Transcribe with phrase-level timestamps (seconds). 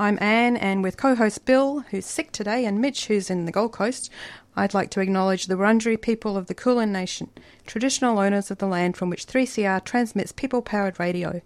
[0.00, 3.52] I'm Anne, and with co host Bill, who's sick today, and Mitch, who's in the
[3.52, 4.10] Gold Coast,
[4.56, 7.28] I'd like to acknowledge the Wurundjeri people of the Kulin Nation,
[7.66, 11.42] traditional owners of the land from which 3CR transmits people powered radio.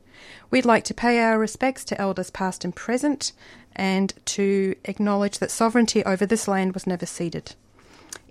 [0.52, 3.32] We'd like to pay our respects to elders past and present,
[3.74, 7.56] and to acknowledge that sovereignty over this land was never ceded.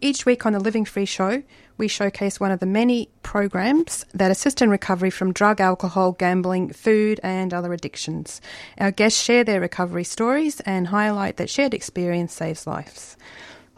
[0.03, 1.43] Each week on the Living Free Show,
[1.77, 6.73] we showcase one of the many programs that assist in recovery from drug, alcohol, gambling,
[6.73, 8.41] food, and other addictions.
[8.77, 13.15] Our guests share their recovery stories and highlight that shared experience saves lives.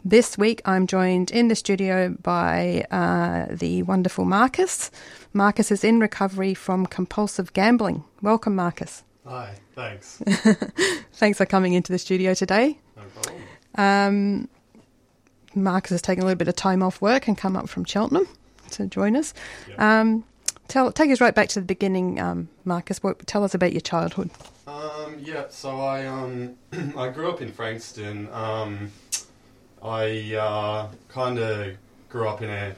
[0.04, 4.90] This week, I'm joined in the studio by uh, the wonderful Marcus.
[5.32, 8.02] Marcus is in recovery from compulsive gambling.
[8.20, 9.04] Welcome, Marcus.
[9.24, 10.20] Hi, thanks.
[11.12, 12.80] Thanks for coming into the studio today.
[12.96, 13.42] No problem.
[13.76, 14.48] Um,
[15.56, 18.28] Marcus has taken a little bit of time off work and come up from Cheltenham
[18.72, 19.34] to join us.
[19.68, 19.80] Yep.
[19.80, 20.24] Um,
[20.68, 23.02] tell, take us right back to the beginning, um, Marcus.
[23.02, 24.30] What, tell us about your childhood.
[24.66, 26.56] Um, yeah, so I um
[26.96, 28.28] I grew up in Frankston.
[28.32, 28.90] Um,
[29.82, 31.76] I uh, kind of
[32.08, 32.74] grew up in a,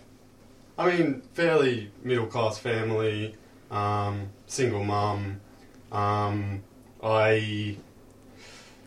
[0.77, 3.35] I mean, fairly middle class family,
[3.71, 5.41] um, single mum.
[5.91, 6.63] Um,
[7.03, 7.77] I,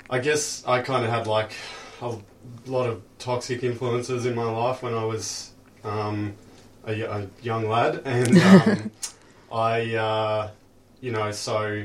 [0.09, 1.53] I guess I kind of had like
[2.01, 2.17] a
[2.65, 5.51] lot of toxic influences in my life when I was
[5.83, 6.33] um,
[6.85, 8.91] a, a young lad, and um,
[9.51, 10.51] I, uh,
[11.01, 11.83] you know, so,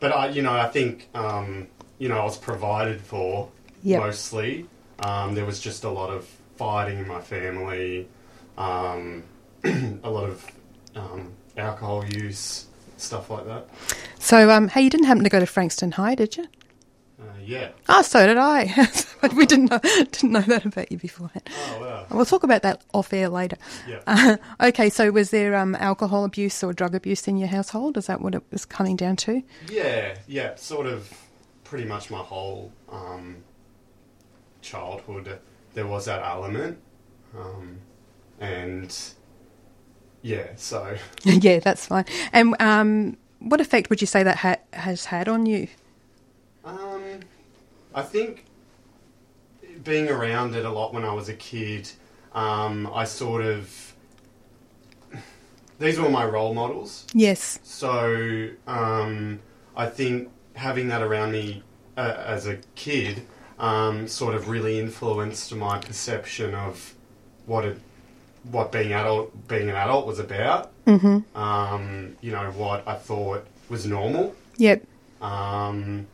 [0.00, 3.50] but I, you know, I think, um, you know, I was provided for
[3.84, 4.00] Yep.
[4.00, 4.66] mostly.
[5.00, 8.08] Um, there was just a lot of fighting in my family,
[8.56, 9.22] um,
[9.64, 10.44] a lot of
[10.96, 13.68] um, alcohol use, stuff like that.
[14.18, 16.46] So, um, hey, you didn't happen to go to Frankston High, did you?
[17.46, 17.70] Yeah.
[17.88, 18.72] Oh, so did I.
[19.20, 21.48] but we didn't know, didn't know that about you beforehand.
[21.50, 22.06] Oh wow.
[22.10, 23.56] We'll talk about that off air later.
[23.88, 24.00] Yeah.
[24.06, 24.36] Uh,
[24.68, 27.96] okay, so was there um, alcohol abuse or drug abuse in your household?
[27.96, 29.42] Is that what it was coming down to?
[29.70, 31.12] Yeah, yeah, sort of
[31.64, 33.36] pretty much my whole um,
[34.62, 35.38] childhood
[35.74, 36.78] there was that element.
[37.36, 37.78] Um,
[38.40, 38.96] and
[40.22, 42.04] yeah, so yeah, that's fine.
[42.32, 45.68] And um, what effect would you say that ha- has had on you?
[46.64, 47.20] um,
[47.94, 48.44] I think
[49.82, 51.90] being around it a lot when I was a kid,
[52.32, 53.94] um, I sort of
[55.78, 57.06] these were my role models.
[57.12, 57.58] Yes.
[57.62, 59.40] So um,
[59.76, 61.62] I think having that around me
[61.96, 63.22] uh, as a kid
[63.58, 66.94] um, sort of really influenced my perception of
[67.46, 67.78] what it,
[68.50, 70.72] what being adult being an adult was about.
[70.86, 71.38] Mm-hmm.
[71.38, 74.34] Um, you know what I thought was normal.
[74.56, 74.84] Yep.
[75.20, 76.06] Um,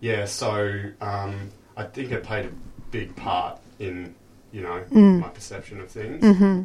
[0.00, 2.50] yeah, so um, I think it played a
[2.90, 4.14] big part in
[4.52, 6.22] you know my perception of things.
[6.22, 6.62] Mm-hmm.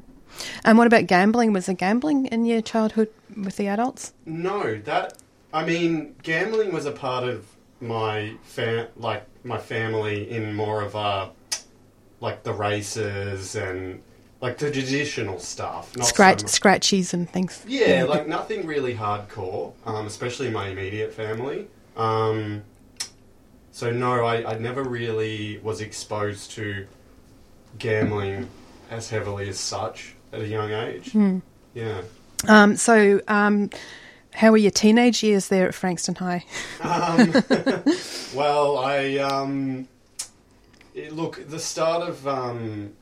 [0.65, 1.53] And what about gambling?
[1.53, 4.13] Was there gambling in your childhood with the adults?
[4.25, 5.17] No, that
[5.53, 7.47] I mean, gambling was a part of
[7.79, 11.31] my fam, like my family in more of a
[12.19, 14.01] like the races and
[14.41, 15.95] like the traditional stuff.
[15.95, 17.63] Not Scratch, scratchies and things.
[17.67, 21.67] yeah, like nothing really hardcore, um, especially my immediate family.
[21.95, 22.63] Um,
[23.75, 26.87] so no, I, I never really was exposed to
[27.77, 28.47] gambling
[28.89, 31.11] as heavily as such at a young age.
[31.11, 31.39] Hmm.
[31.73, 32.03] Yeah.
[32.47, 33.69] Um, so, um,
[34.33, 36.45] how were your teenage years there at Frankston High?
[36.79, 37.33] Um,
[38.33, 39.89] well, I um,
[40.93, 42.93] it- look the start of um,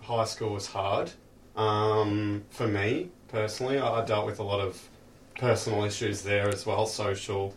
[0.00, 1.12] high school was hard
[1.56, 3.78] um, for me personally.
[3.78, 4.80] I, I dealt with a lot of
[5.38, 7.54] personal issues there as well, social,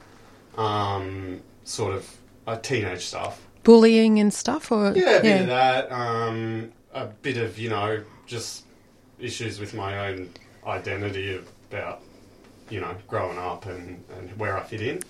[0.58, 3.46] um, sort of uh, teenage stuff.
[3.64, 5.92] Bullying and stuff, or Yeah, a bit of that.
[5.92, 8.64] Um, a bit of you know just
[9.20, 10.30] issues with my own
[10.66, 11.40] identity
[11.70, 12.02] about
[12.70, 15.02] you know growing up and, and where I fit in.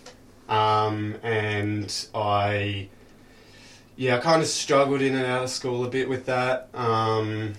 [0.48, 2.90] Um, and I
[3.98, 6.70] yeah, I kind of struggled in and out of school a bit with that.
[6.74, 7.54] Um,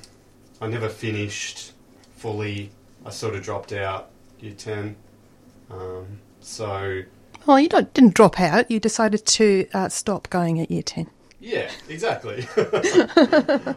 [0.61, 1.73] I never finished
[2.17, 2.71] fully.
[3.05, 4.97] I sort of dropped out year ten.
[5.71, 7.03] Um, so
[7.47, 8.71] Well, you don't, didn't drop out.
[8.71, 11.09] You decided to uh, stop going at year ten.
[11.41, 12.47] Yeah, exactly.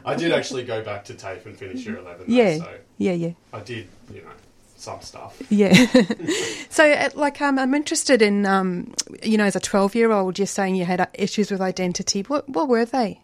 [0.05, 2.25] I did actually go back to TAFE and finish year 11.
[2.27, 2.57] though, Yeah.
[2.57, 4.29] So Yeah, yeah, I did, you know,
[4.77, 5.39] some stuff.
[5.49, 5.73] yeah.
[6.69, 10.39] so, uh, like, um, I'm interested in, um, you know, as a 12 year old,
[10.39, 12.21] you're saying you had uh, issues with identity.
[12.23, 13.19] What what were they?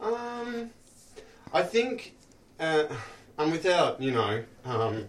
[0.00, 0.70] Um,
[1.52, 2.14] I think,
[2.60, 2.84] uh,
[3.38, 5.06] and without, you know, um,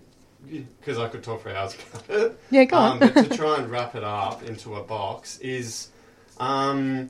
[0.47, 2.39] because I could talk for hours about it.
[2.49, 2.99] Yeah, go um, on.
[2.99, 5.89] but to try and wrap it up into a box is,
[6.39, 7.09] um,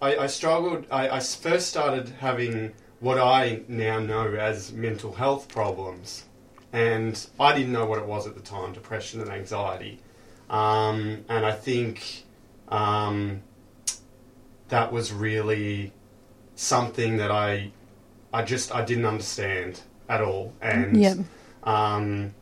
[0.00, 0.86] I, I struggled.
[0.90, 6.24] I first started having what I now know as mental health problems,
[6.72, 10.00] and I didn't know what it was at the time: depression and anxiety.
[10.50, 12.24] Um, and I think
[12.68, 13.42] um,
[14.68, 15.92] that was really
[16.56, 17.70] something that I,
[18.32, 21.18] I just I didn't understand at all, and Yep.
[21.64, 22.34] um,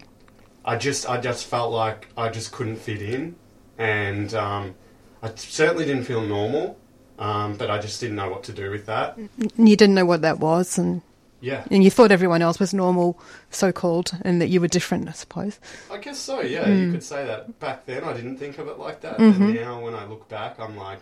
[0.69, 3.35] I just I just felt like I just couldn't fit in,
[3.79, 4.75] and um,
[5.23, 6.77] I certainly didn't feel normal,
[7.19, 9.17] um, but I just didn't know what to do with that.
[9.17, 11.01] And you didn't know what that was, and
[11.41, 13.19] Yeah, and you thought everyone else was normal,
[13.51, 15.59] so called, and that you were different, I suppose.
[15.91, 16.41] I guess so.
[16.43, 16.81] Yeah, Mm.
[16.87, 17.59] you could say that.
[17.61, 19.43] Back then, I didn't think of it like that, Mm-hmm.
[19.43, 20.99] and now when I look back, I'm like,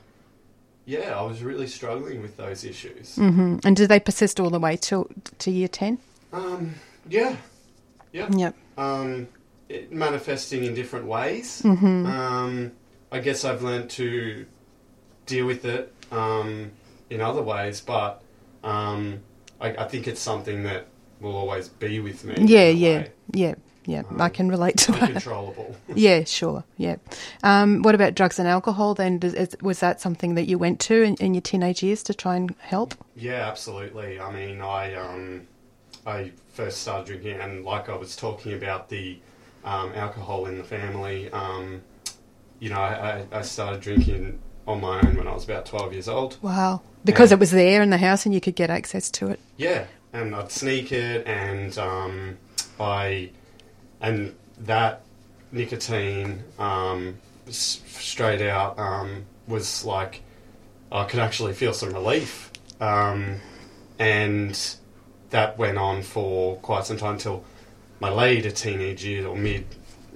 [0.84, 3.16] yeah, I was really struggling with those issues.
[3.16, 5.08] hmm And did they persist all the way till
[5.42, 5.98] to year ten?
[6.32, 6.74] Um,
[7.08, 7.34] yeah,
[8.12, 8.28] yeah.
[8.30, 8.54] Yep.
[8.78, 9.26] um,
[9.68, 11.62] it, manifesting in different ways.
[11.62, 12.06] Mm-hmm.
[12.06, 12.72] Um,
[13.12, 14.46] I guess I've learned to
[15.26, 16.70] deal with it um,
[17.10, 18.22] in other ways, but
[18.64, 19.20] um,
[19.60, 20.86] I, I think it's something that
[21.20, 22.34] will always be with me.
[22.36, 23.12] in Yeah, yeah, way.
[23.32, 23.54] yeah,
[23.86, 24.02] yeah.
[24.18, 25.02] I Um, can relate to that.
[25.02, 25.76] Uncontrollable.
[25.94, 26.62] Yeah, sure.
[26.76, 26.96] Yeah.
[27.42, 28.94] Um, what about drugs and alcohol?
[28.94, 32.14] Then Does, was that something that you went to in, in your teenage years to
[32.14, 32.94] try and help?
[33.14, 34.20] Yeah, absolutely.
[34.20, 35.46] I mean, I um,
[36.06, 39.18] I first started drinking, and like I was talking about the
[39.66, 41.30] um, alcohol in the family.
[41.32, 41.82] Um,
[42.60, 46.08] you know, I, I started drinking on my own when I was about twelve years
[46.08, 46.38] old.
[46.40, 46.80] Wow.
[47.04, 47.34] Because Yeah.
[47.36, 49.38] it was there in the house and you could get access to it.
[49.56, 52.38] Yeah, and I'd sneak it, and um,
[52.80, 53.30] I
[54.00, 55.02] and that
[55.52, 60.22] nicotine um, s- straight out um, was like
[60.90, 63.40] I could actually feel some relief, um,
[63.98, 64.76] and
[65.30, 67.44] that went on for quite some time till
[68.00, 69.64] my later teenage years or mid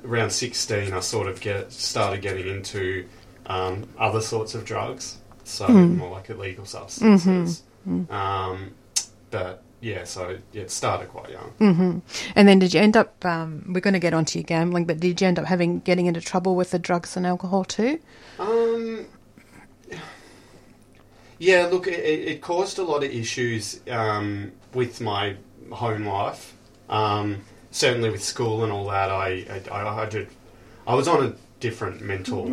[0.04, 0.92] around sixteen.
[0.92, 3.06] I sort of get started getting into
[3.46, 7.62] um, other sorts of drugs, so more like illegal substances.
[8.10, 8.74] Um,
[9.30, 11.50] but yeah, so yeah, it started quite young.
[11.58, 11.98] hmm
[12.36, 15.00] And then did you end up, um, we're going to get onto your gambling, but
[15.00, 17.98] did you end up having getting into trouble with the drugs and alcohol too?
[18.38, 19.06] Um,
[21.38, 25.36] yeah, look, it, it caused a lot of issues um, with my
[25.70, 26.54] home life.
[27.70, 30.28] Certainly with school and all that, I, I, I did.
[30.86, 32.44] I was on a different mental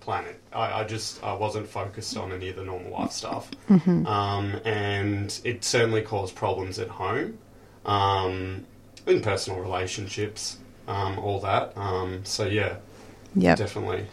[0.00, 0.40] planet.
[0.52, 5.38] I, I just I wasn't focused on any of the normal life stuff, um, and
[5.44, 7.38] it certainly caused problems at home,
[7.84, 8.64] um,
[9.06, 10.58] in personal relationships,
[10.88, 11.76] um, all that.
[11.76, 12.76] Um, so yeah,
[13.36, 13.58] Yep.
[13.58, 14.06] definitely.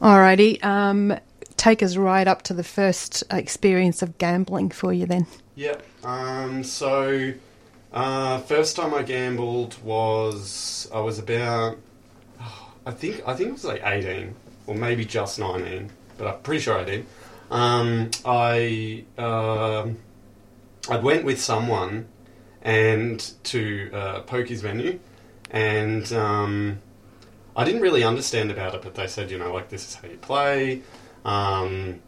[0.00, 0.62] Alrighty.
[0.64, 1.16] Um,
[1.56, 5.26] take us right up to the first experience of gambling for you then.
[5.54, 5.82] Yep.
[6.04, 7.32] Um, so,
[7.92, 11.78] uh, first time I gambled was I was about,
[12.86, 14.34] I think I think it was like eighteen
[14.66, 17.06] or maybe just nineteen, but I'm pretty sure I did.
[17.50, 19.98] Um, I um
[20.88, 22.08] I went with someone
[22.62, 24.98] and to uh, pokies venue,
[25.50, 26.80] and um,
[27.54, 30.08] I didn't really understand about it, but they said you know like this is how
[30.08, 30.82] you play.
[31.24, 32.00] Um,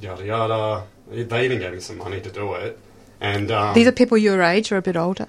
[0.00, 0.84] yada yada.
[1.10, 2.78] They even gave me some money to do it,
[3.22, 5.28] and um, These are people your age or a bit older.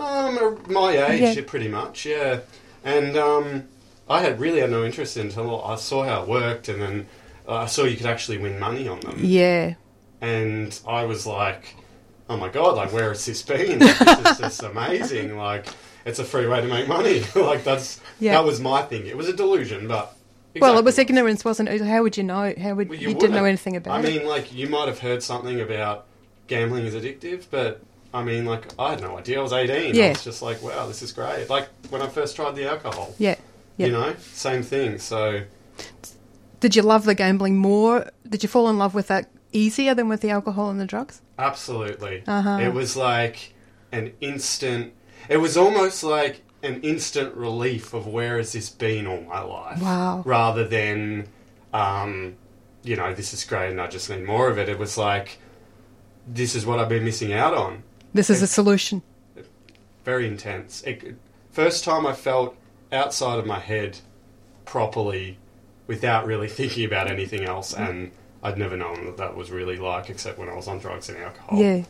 [0.00, 1.42] um my age, Yeah.
[1.46, 2.40] pretty much, yeah.
[2.84, 3.64] And um,
[4.08, 6.80] I had really had no interest in it until I saw how it worked, and
[6.82, 7.06] then
[7.48, 9.74] I saw you could actually win money on them, Yeah.
[10.20, 11.76] and I was like,
[12.28, 13.78] oh my god, like where has this been?
[13.80, 15.36] Like, this is just amazing.
[15.46, 15.66] Like
[16.06, 17.22] it's a free way to make money.
[17.34, 18.32] like that's Yeah.
[18.32, 19.06] that was my thing.
[19.06, 20.14] It was a delusion, but
[20.58, 21.16] Well, it was exactly.
[21.16, 21.80] ignorance, wasn't it?
[21.82, 22.52] How would you know?
[22.58, 24.06] How would Well, you, didn't know anything about it?
[24.06, 24.18] I it?
[24.18, 26.06] mean, like you might have heard something about
[26.46, 27.80] gambling is addictive, but
[28.12, 29.38] I mean, like I had no idea.
[29.40, 29.94] I was eighteen.
[29.94, 30.06] Yeah.
[30.06, 31.48] I was just like, wow, this is great.
[31.50, 33.36] Like when I first tried the alcohol, Yeah.
[33.76, 33.86] Yeah.
[33.86, 34.98] you know, same thing.
[34.98, 35.42] So
[36.60, 38.10] Did you love the gambling more?
[38.28, 41.20] Did you fall in love with that easier than with the alcohol and the drugs?
[41.36, 42.58] absolutely, Uh-huh.
[42.62, 43.52] it was like
[43.90, 44.92] an instant.
[45.28, 49.82] It was almost like an instant relief of where has this been all my life.
[49.82, 50.22] Wow.
[50.24, 51.26] Rather than,
[51.72, 52.36] um,
[52.84, 54.68] you know, this is great and I just need more of it.
[54.68, 55.38] It was like,
[56.26, 57.82] this is what I've been missing out on.
[58.12, 59.02] This is a solution.
[60.04, 60.82] very intense.
[60.82, 61.16] It,
[61.50, 62.56] first time I felt
[62.92, 63.98] outside of my head
[64.64, 65.38] properly
[65.86, 68.10] without really thinking about anything else, and
[68.42, 71.18] I'd never known that that was really like except when I was on drugs and
[71.18, 71.58] alcohol.
[71.58, 71.84] Yeah.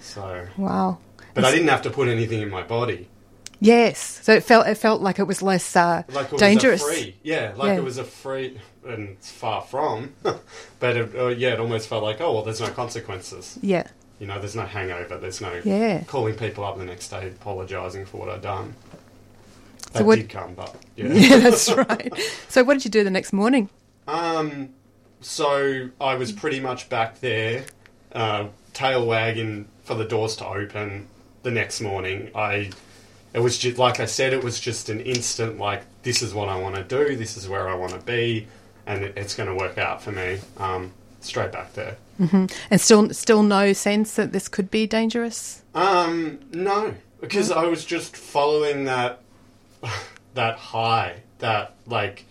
[0.00, 0.98] So, Wow.
[1.34, 3.08] but I didn't have to put anything in my body.
[3.60, 4.20] Yes.
[4.22, 6.82] So it felt it felt like it was less uh, Like it dangerous.
[6.82, 7.76] was free, yeah, like Yeah.
[7.76, 10.12] it was a free, and it's far from.
[10.22, 13.58] but it, uh, yeah, it almost felt like, oh well, there's no consequences.
[13.62, 13.86] Yeah.
[14.18, 15.18] You know, there's no hangover.
[15.18, 16.04] There's no Yeah.
[16.04, 18.74] calling people up the next day apologising for what I'd done.
[19.92, 21.06] That what- did come, but yeah.
[21.12, 22.12] Yeah, that's right.
[22.48, 23.68] So, what did you do the next morning?
[24.08, 24.70] Um,
[25.20, 27.64] so I was pretty much back there,
[28.12, 31.06] uh, tail wagging for the doors to open
[31.42, 32.30] the next morning.
[32.34, 32.70] I,
[33.34, 36.48] it was just like I said, it was just an instant like this is what
[36.48, 38.46] I want to do, this is where I want to be,
[38.86, 40.40] and it, it's going to work out for me.
[40.58, 41.96] Um, straight back there.
[42.70, 45.62] And still, still no sense that this could be dangerous.
[45.74, 49.20] Um, no, because I was just following that
[50.34, 52.24] that high, that like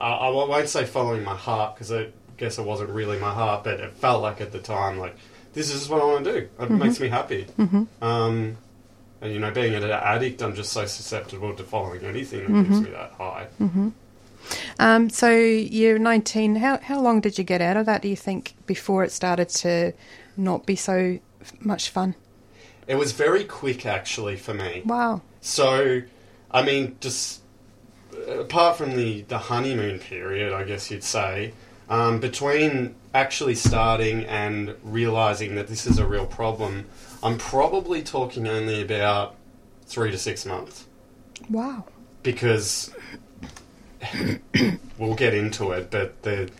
[0.00, 3.64] uh, I won't say following my heart because I guess it wasn't really my heart,
[3.64, 5.16] but it felt like at the time like
[5.54, 6.48] this is what I want to do.
[6.60, 7.46] It makes me happy.
[7.58, 8.04] Mm-hmm.
[8.04, 8.56] Um,
[9.20, 12.80] and you know, being an addict, I'm just so susceptible to following anything that gives
[12.80, 13.46] me that high.
[14.78, 16.56] Um, so, you're 19.
[16.56, 18.02] How how long did you get out of that?
[18.02, 19.92] Do you think before it started to
[20.36, 21.18] not be so
[21.60, 22.14] much fun?
[22.86, 24.82] It was very quick actually for me.
[24.84, 25.22] Wow.
[25.40, 26.02] So,
[26.50, 27.40] I mean, just
[28.28, 31.52] apart from the, the honeymoon period, I guess you'd say,
[31.88, 36.86] um, between actually starting and realizing that this is a real problem,
[37.22, 39.34] I'm probably talking only about
[39.86, 40.86] three to six months
[41.50, 41.84] Wow.
[42.22, 42.94] because
[44.98, 46.50] we'll get into it, but the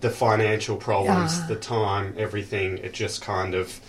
[0.00, 1.46] the financial problems, Ah.
[1.48, 3.80] the time, everything, it just kind of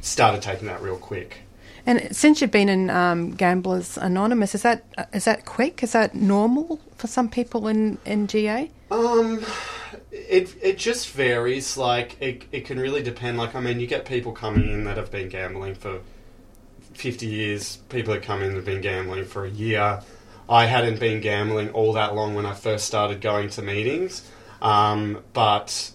[0.00, 1.38] started taking that real quick.
[1.86, 5.82] And since you've been in um, Gamblers Anonymous, is that is that quick?
[5.82, 8.70] Is that normal for some people in in GA?
[8.90, 9.40] Um,
[10.12, 11.76] it it just varies.
[11.78, 13.38] Like it, it can really depend.
[13.38, 16.00] Like I mean, you get people coming in that have been gambling for
[16.92, 17.76] fifty years.
[17.88, 20.02] People that come in that have been gambling for a year.
[20.48, 24.28] I hadn't been gambling all that long when I first started going to meetings,
[24.62, 25.90] um, but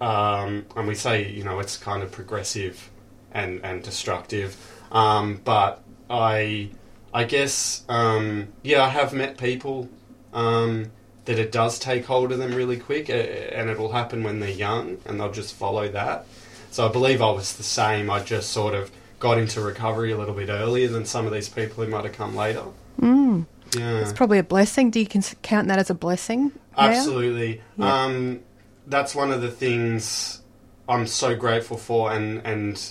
[0.00, 2.90] um, and we say you know it's kind of progressive
[3.30, 4.56] and and destructive.
[4.90, 6.70] Um, but I
[7.14, 9.88] I guess um, yeah I have met people.
[10.32, 10.90] Um,
[11.24, 14.50] that it does take hold of them really quick, and it will happen when they're
[14.50, 16.26] young, and they'll just follow that.
[16.70, 18.10] So I believe I was the same.
[18.10, 18.90] I just sort of
[19.20, 22.14] got into recovery a little bit earlier than some of these people who might have
[22.14, 22.64] come later.
[23.00, 23.46] Mm.
[23.76, 24.90] Yeah, It's probably a blessing.
[24.90, 26.52] Do you count that as a blessing?
[26.76, 27.60] absolutely.
[27.76, 28.04] Yeah.
[28.04, 28.40] Um,
[28.86, 30.40] that's one of the things
[30.88, 32.82] I'm so grateful for, and and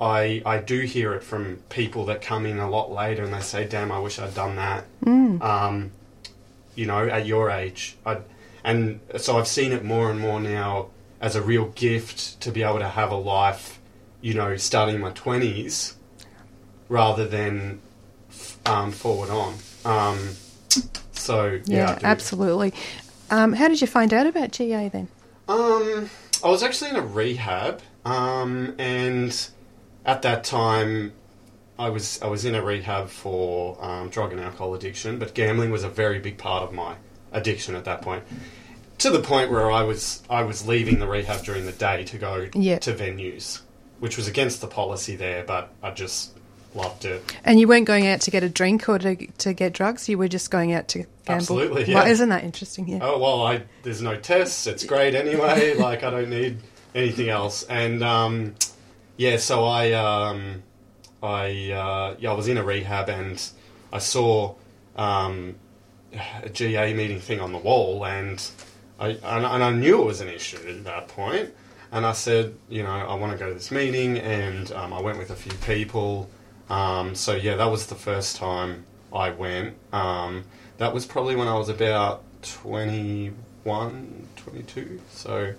[0.00, 3.40] I I do hear it from people that come in a lot later, and they
[3.40, 5.42] say, "Damn, I wish I'd done that." Mm.
[5.42, 5.92] um,
[6.74, 7.96] you know, at your age.
[8.06, 8.18] I,
[8.62, 10.88] and so I've seen it more and more now
[11.20, 13.80] as a real gift to be able to have a life,
[14.20, 15.94] you know, starting in my 20s
[16.88, 17.80] rather than
[18.28, 19.54] f- um, forward on.
[19.86, 20.18] Um,
[21.12, 21.92] so, yeah.
[21.92, 22.74] Yeah, absolutely.
[23.30, 25.08] Um, how did you find out about GA then?
[25.48, 26.10] Um,
[26.44, 29.48] I was actually in a rehab, um, and
[30.04, 31.12] at that time,
[31.78, 35.70] I was I was in a rehab for um, drug and alcohol addiction, but gambling
[35.70, 36.94] was a very big part of my
[37.32, 38.22] addiction at that point.
[38.98, 42.18] To the point where I was I was leaving the rehab during the day to
[42.18, 42.78] go Yeah.
[42.78, 43.60] to venues,
[44.00, 46.32] which was against the policy there, but I just
[46.76, 47.34] loved it.
[47.44, 50.08] And you weren't going out to get a drink or to to get drugs.
[50.08, 51.10] You were just going out to gamble.
[51.34, 52.88] Absolutely, Well, isn't that interesting?
[52.88, 52.98] Yeah.
[53.02, 54.66] Oh well, I there's no tests.
[54.66, 55.74] It's great anyway.
[55.78, 56.58] like I don't need
[56.94, 57.64] anything else.
[57.64, 58.54] And um,
[59.16, 60.62] yeah, so I um,
[61.22, 63.42] I uh, yeah I was in a rehab and
[63.92, 64.54] I saw
[64.96, 65.56] um,
[66.42, 68.42] a GA meeting thing on the wall and
[68.98, 71.52] I and, and I knew it was an issue at that point.
[71.92, 75.00] And I said, you know, I want to go to this meeting, and um, I
[75.00, 76.28] went with a few people.
[76.68, 79.74] Um, so yeah, that was the first time I went.
[79.92, 80.44] Um,
[80.78, 85.00] that was probably when I was about 21, 22.
[85.10, 85.54] So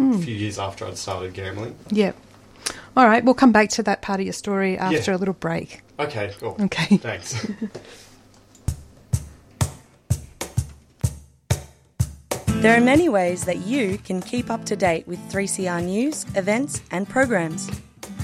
[0.00, 1.76] a few years after I'd started gambling.
[1.90, 2.12] Yeah.
[2.96, 5.16] All right, we'll come back to that part of your story after Yeah.
[5.16, 5.82] a little break.
[5.98, 6.56] Okay, cool.
[6.60, 6.96] Okay.
[6.98, 7.46] Thanks.
[12.46, 16.82] There are many ways that you can keep up to date with 3CR news, events,
[16.90, 17.70] and programs.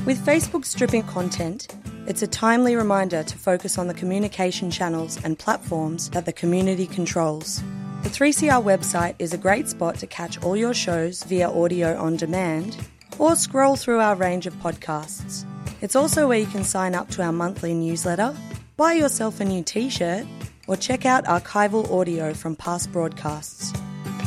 [0.06, 1.74] With Facebook stripping content,
[2.06, 6.86] it's a timely reminder to focus on the communication channels and platforms that the community
[6.86, 7.62] controls.
[8.02, 12.16] The 3CR website is a great spot to catch all your shows via audio on
[12.16, 12.76] demand
[13.18, 15.46] or scroll through our range of podcasts.
[15.80, 18.36] It's also where you can sign up to our monthly newsletter,
[18.76, 20.26] buy yourself a new t shirt,
[20.66, 23.72] or check out archival audio from past broadcasts.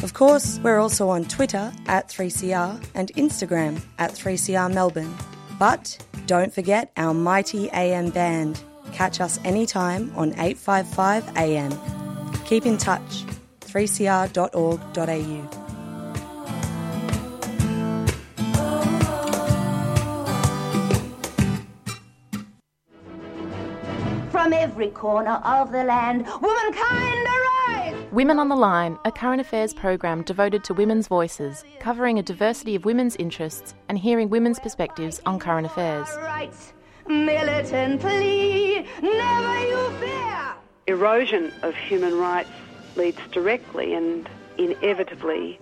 [0.02, 5.16] Of course, we're also on Twitter at 3CR and Instagram at 3CR Melbourne.
[5.60, 8.62] But don't forget our mighty AM band.
[8.94, 11.74] Catch us anytime on 855 AM.
[12.46, 13.26] Keep in touch.
[13.62, 15.50] 3cr.org.au.
[24.32, 26.26] From every corner of the land.
[26.42, 27.47] Womankind arise!
[28.18, 32.74] Women on the Line, a current affairs program devoted to women's voices, covering a diversity
[32.74, 36.08] of women's interests and hearing women's perspectives on current affairs.
[36.18, 36.74] Rights,
[37.06, 40.56] militantly, never you fear!
[40.88, 42.50] Erosion of human rights
[42.96, 45.60] leads directly and inevitably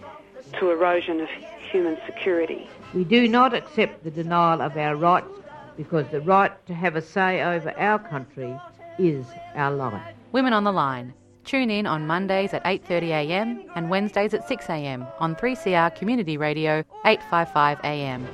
[0.53, 1.27] to erosion of
[1.59, 2.69] human security.
[2.93, 5.27] We do not accept the denial of our rights
[5.75, 8.57] because the right to have a say over our country
[8.97, 10.01] is our life.
[10.31, 11.13] Women on the Line.
[11.45, 18.25] Tune in on Mondays at 8.30am and Wednesdays at 6am on 3CR Community Radio 855am.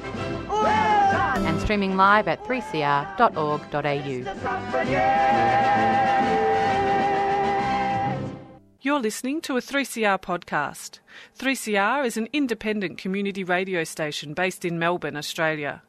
[1.46, 3.12] And streaming live at 3cr.org.au.
[8.84, 11.00] You're listening to a 3CR podcast.
[11.38, 15.84] 3CR is an independent community radio station based in Melbourne, Australia.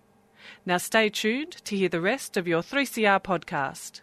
[0.65, 4.01] Now stay tuned to hear the rest of your 3CR podcast.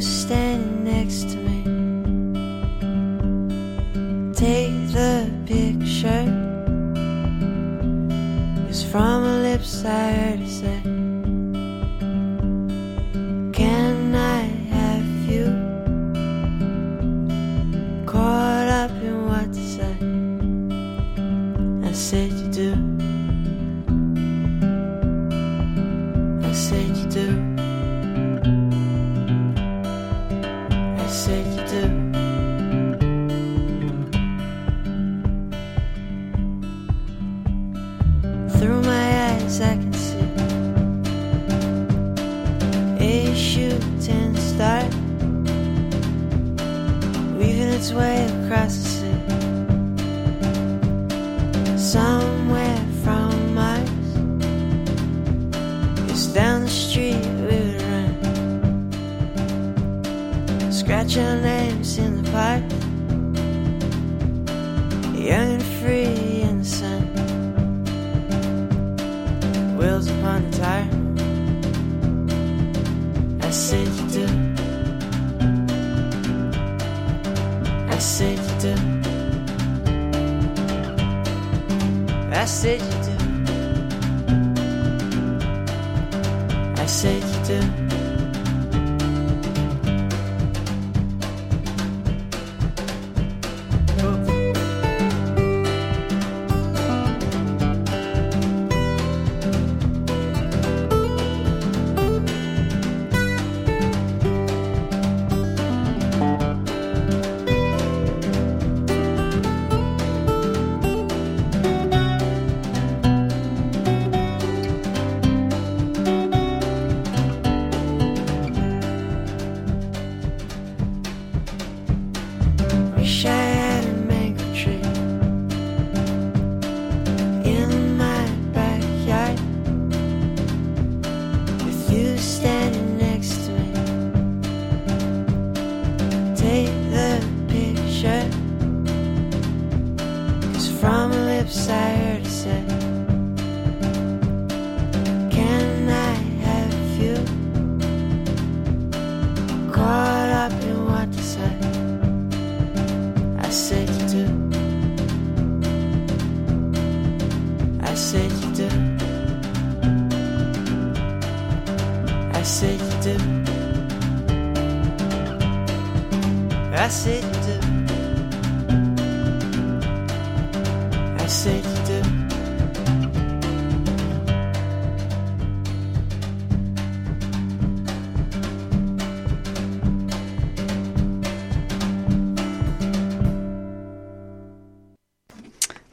[0.00, 1.64] Standing next to me.
[4.32, 6.24] Take the picture.
[8.68, 10.79] It's from her lips I heard her say.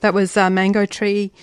[0.07, 1.33] That was uh, Mango Tree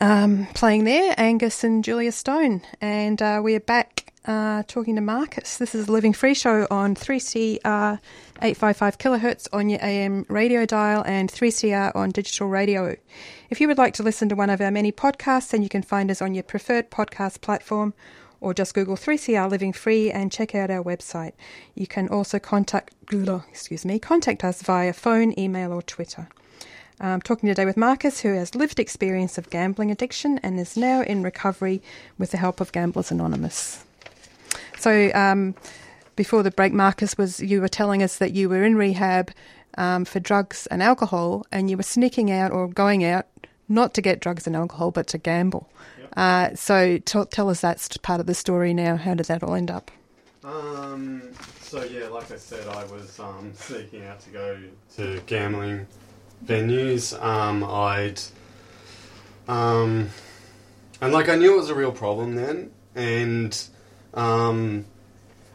[0.00, 2.62] um, playing there, Angus and Julia Stone.
[2.80, 5.56] And uh, we are back uh, talking to Marcus.
[5.56, 7.58] This is Living Free Show on 3CR
[8.40, 12.94] 855 kilohertz on your AM radio dial and 3CR on digital radio.
[13.50, 15.82] If you would like to listen to one of our many podcasts, then you can
[15.82, 17.92] find us on your preferred podcast platform
[18.40, 21.32] or just Google 3CR Living Free and check out our website.
[21.74, 22.94] You can also contact
[23.50, 26.28] excuse me, contact us via phone, email or Twitter.
[26.98, 31.02] I'm talking today with Marcus, who has lived experience of gambling addiction and is now
[31.02, 31.82] in recovery
[32.18, 33.84] with the help of Gamblers Anonymous.
[34.78, 35.54] So, um,
[36.16, 39.30] before the break, Marcus was you were telling us that you were in rehab
[39.76, 43.26] um, for drugs and alcohol, and you were sneaking out or going out
[43.68, 45.68] not to get drugs and alcohol, but to gamble.
[46.16, 48.96] Uh, so, t- tell us that's part of the story now.
[48.96, 49.90] How did that all end up?
[50.42, 51.22] Um,
[51.60, 54.58] so yeah, like I said, I was um, seeking out to go
[54.96, 55.86] to gambling
[56.44, 57.20] venues.
[57.22, 58.20] Um, I'd
[59.48, 60.10] um,
[61.00, 63.68] and like I knew it was a real problem then, and
[64.14, 64.84] um,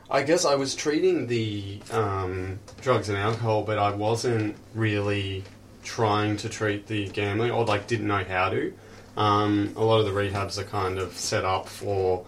[0.10, 5.44] I guess I was treating the um, drugs and alcohol, but I wasn't really
[5.84, 8.74] trying to treat the gambling, or like didn't know how to.
[9.18, 12.26] Um, a lot of the rehabs are kind of set up for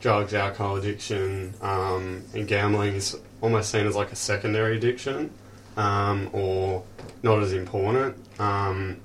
[0.00, 5.30] drugs, alcohol addiction, um, and gambling is almost seen as like a secondary addiction
[5.76, 6.84] um, or
[7.22, 8.16] not as important.
[8.40, 9.00] Um,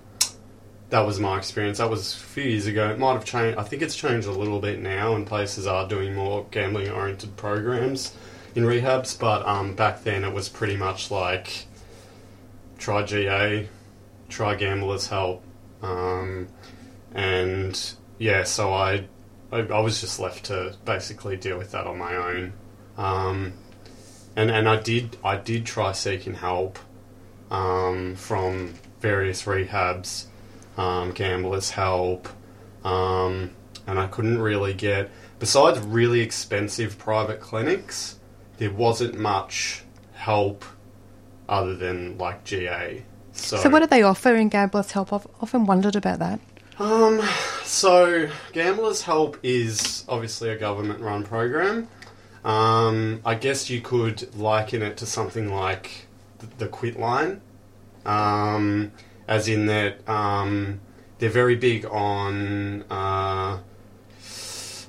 [0.89, 1.77] that was my experience.
[1.77, 2.89] That was a few years ago.
[2.89, 3.57] It might have changed.
[3.57, 7.35] I think it's changed a little bit now, and places are doing more gambling oriented
[7.37, 8.15] programs
[8.55, 9.19] in rehabs.
[9.19, 11.65] But um, back then, it was pretty much like
[12.77, 13.69] try GA,
[14.29, 15.43] try Gamblers Help,
[15.83, 16.47] um,
[17.13, 18.43] and yeah.
[18.43, 19.05] So I,
[19.51, 22.53] I, I was just left to basically deal with that on my own.
[22.97, 23.53] Um,
[24.39, 26.79] and and I did I did try seeking help
[27.51, 30.25] um, from various rehabs,
[30.77, 32.29] um, gamblers help,
[32.85, 33.51] um,
[33.85, 35.11] and I couldn't really get.
[35.39, 38.17] Besides really expensive private clinics,
[38.57, 40.63] there wasn't much help
[41.49, 43.03] other than like GA.
[43.33, 45.13] So, So, what do they offer in Gamblers Help?
[45.13, 46.39] I've often wondered about that.
[46.77, 47.21] um,
[47.63, 51.87] so Gamblers Help is obviously a government-run program.
[52.49, 56.07] Um, I guess you could liken it to something like
[56.39, 57.41] th- the Quit Line,
[58.07, 58.91] um,
[59.27, 60.79] as in that um,
[61.19, 63.59] they're very big on uh,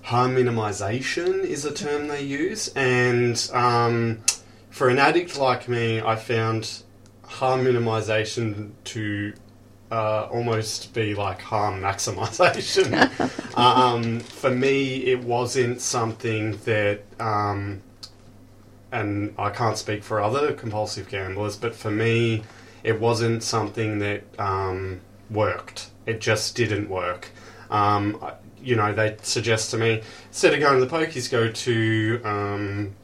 [0.04, 4.22] harm minimization is a term they use, and um,
[4.70, 6.82] for an addict like me, I found
[7.24, 9.34] harm minimization to
[9.90, 12.92] uh, almost be like harm maximization.
[13.56, 17.82] um, for me, it wasn't something that, um,
[18.92, 22.44] and I can't speak for other compulsive gamblers, but for me,
[22.82, 25.00] it wasn't something that um,
[25.30, 25.90] worked.
[26.06, 27.30] It just didn't work.
[27.70, 31.50] Um, I- you know, they suggest to me instead of going to the pokies, go
[31.50, 32.94] to um,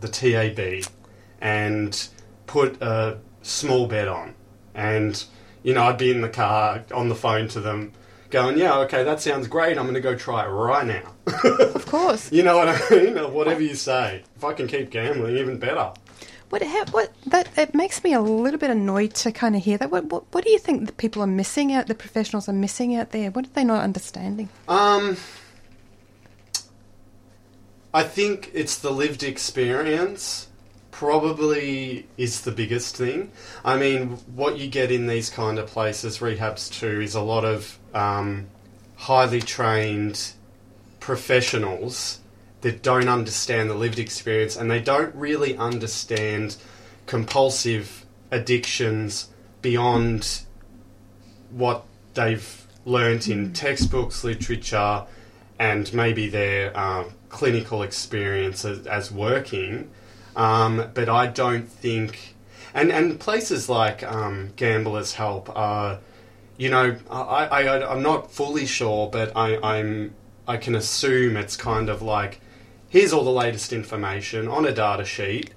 [0.00, 0.84] the TAB
[1.40, 2.08] and
[2.46, 4.34] put a small bet on.
[4.74, 5.22] And,
[5.62, 7.92] you know, I'd be in the car on the phone to them
[8.30, 9.78] going, yeah, okay, that sounds great.
[9.78, 11.14] I'm going to go try it right now.
[11.74, 12.32] Of course.
[12.32, 13.18] you know what I mean?
[13.18, 14.24] Or whatever you say.
[14.36, 15.92] If I can keep gambling, even better.
[16.48, 19.78] What, how, what that it makes me a little bit annoyed to kind of hear
[19.78, 19.90] that.
[19.90, 21.86] What, what, what do you think the people are missing out?
[21.86, 23.30] The professionals are missing out there.
[23.30, 24.48] What are they not understanding?
[24.68, 25.16] Um,
[27.94, 30.48] I think it's the lived experience.
[30.92, 33.32] Probably is the biggest thing.
[33.64, 37.44] I mean, what you get in these kind of places, rehabs too, is a lot
[37.44, 38.46] of um,
[38.94, 40.32] highly trained
[41.00, 42.20] professionals
[42.60, 46.56] that don't understand the lived experience and they don't really understand
[47.06, 49.28] compulsive addictions
[49.60, 50.42] beyond
[51.50, 55.04] what they've learnt in textbooks, literature,
[55.58, 59.90] and maybe their um, clinical experience as, as working.
[60.34, 62.34] Um, but I don't think,
[62.72, 65.98] and and places like um, Gamblers Help are,
[66.56, 70.14] you know, I, I I'm not fully sure, but I, I'm
[70.48, 72.40] I can assume it's kind of like,
[72.88, 75.50] here's all the latest information on a data sheet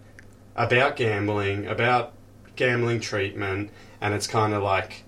[0.55, 2.13] about gambling, about
[2.55, 5.04] gambling treatment, and it's kind of like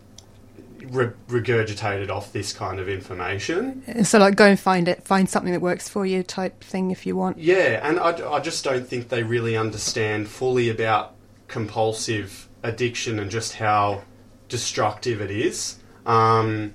[0.86, 4.04] re- regurgitated off this kind of information.
[4.04, 7.06] So, like, go and find it, find something that works for you, type thing, if
[7.06, 7.38] you want.
[7.38, 11.16] Yeah, and I, I just don't think they really understand fully about
[11.48, 14.04] compulsive addiction and just how
[14.50, 15.78] destructive it is.
[16.06, 16.74] Um,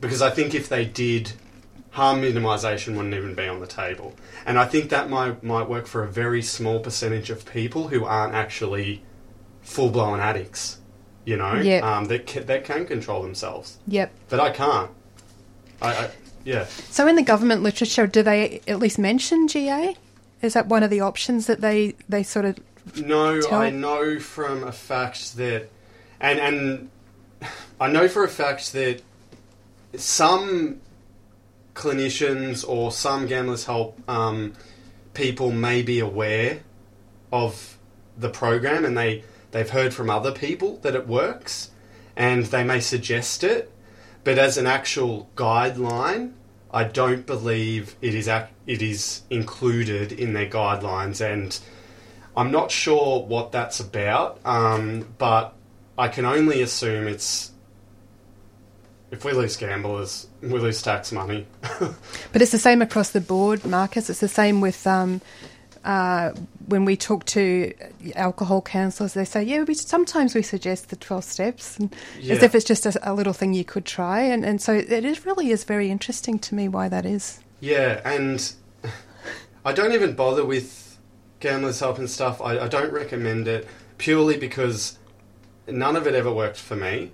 [0.00, 1.32] because I think if they did,
[1.90, 4.14] harm minimisation wouldn't even be on the table.
[4.46, 8.04] And I think that might might work for a very small percentage of people who
[8.04, 9.02] aren't actually
[9.62, 10.79] full blown addicts.
[11.24, 11.80] You know, Yeah.
[11.98, 14.10] um, that ca- that can control themselves, Yep.
[14.30, 14.90] but I can't.
[15.82, 16.10] I, I
[16.44, 16.64] yeah.
[16.90, 19.96] So, in the government literature, do they at least mention GA?
[20.42, 22.58] Is that one of the options that they they sort of?
[22.96, 25.68] No, Tell- I know from a fact that,
[26.20, 26.90] and and
[27.80, 29.02] I know for a fact that
[29.96, 30.80] some
[31.74, 34.52] clinicians or some gamblers help um,
[35.14, 36.60] people may be aware
[37.32, 37.76] of
[38.18, 41.70] the program and they they've heard from other people that it works
[42.16, 43.72] and they may suggest it
[44.24, 46.32] but as an actual guideline
[46.72, 51.58] I don't believe it is ac- it is included in their guidelines and
[52.36, 55.54] I'm not sure what that's about um, but
[55.98, 57.50] I can only assume it's
[59.10, 61.46] if we lose gamblers we lose tax money
[62.32, 64.08] But it's the same across the board, Marcus.
[64.08, 65.20] It's the same with um,
[65.84, 66.32] uh,
[66.70, 67.72] when we talk to
[68.14, 69.14] alcohol counsellors.
[69.14, 71.94] They say, yeah, we sometimes we suggest the twelve steps, and
[72.28, 74.20] as if it's just a, a little thing you could try.
[74.20, 77.40] And, and so it is really is very interesting to me why that is.
[77.60, 78.52] Yeah, and
[79.64, 80.98] I don't even bother with
[81.40, 82.40] Gamblers Help and stuff.
[82.40, 84.98] I, I don't recommend it purely because
[85.66, 87.12] none of it ever worked for me,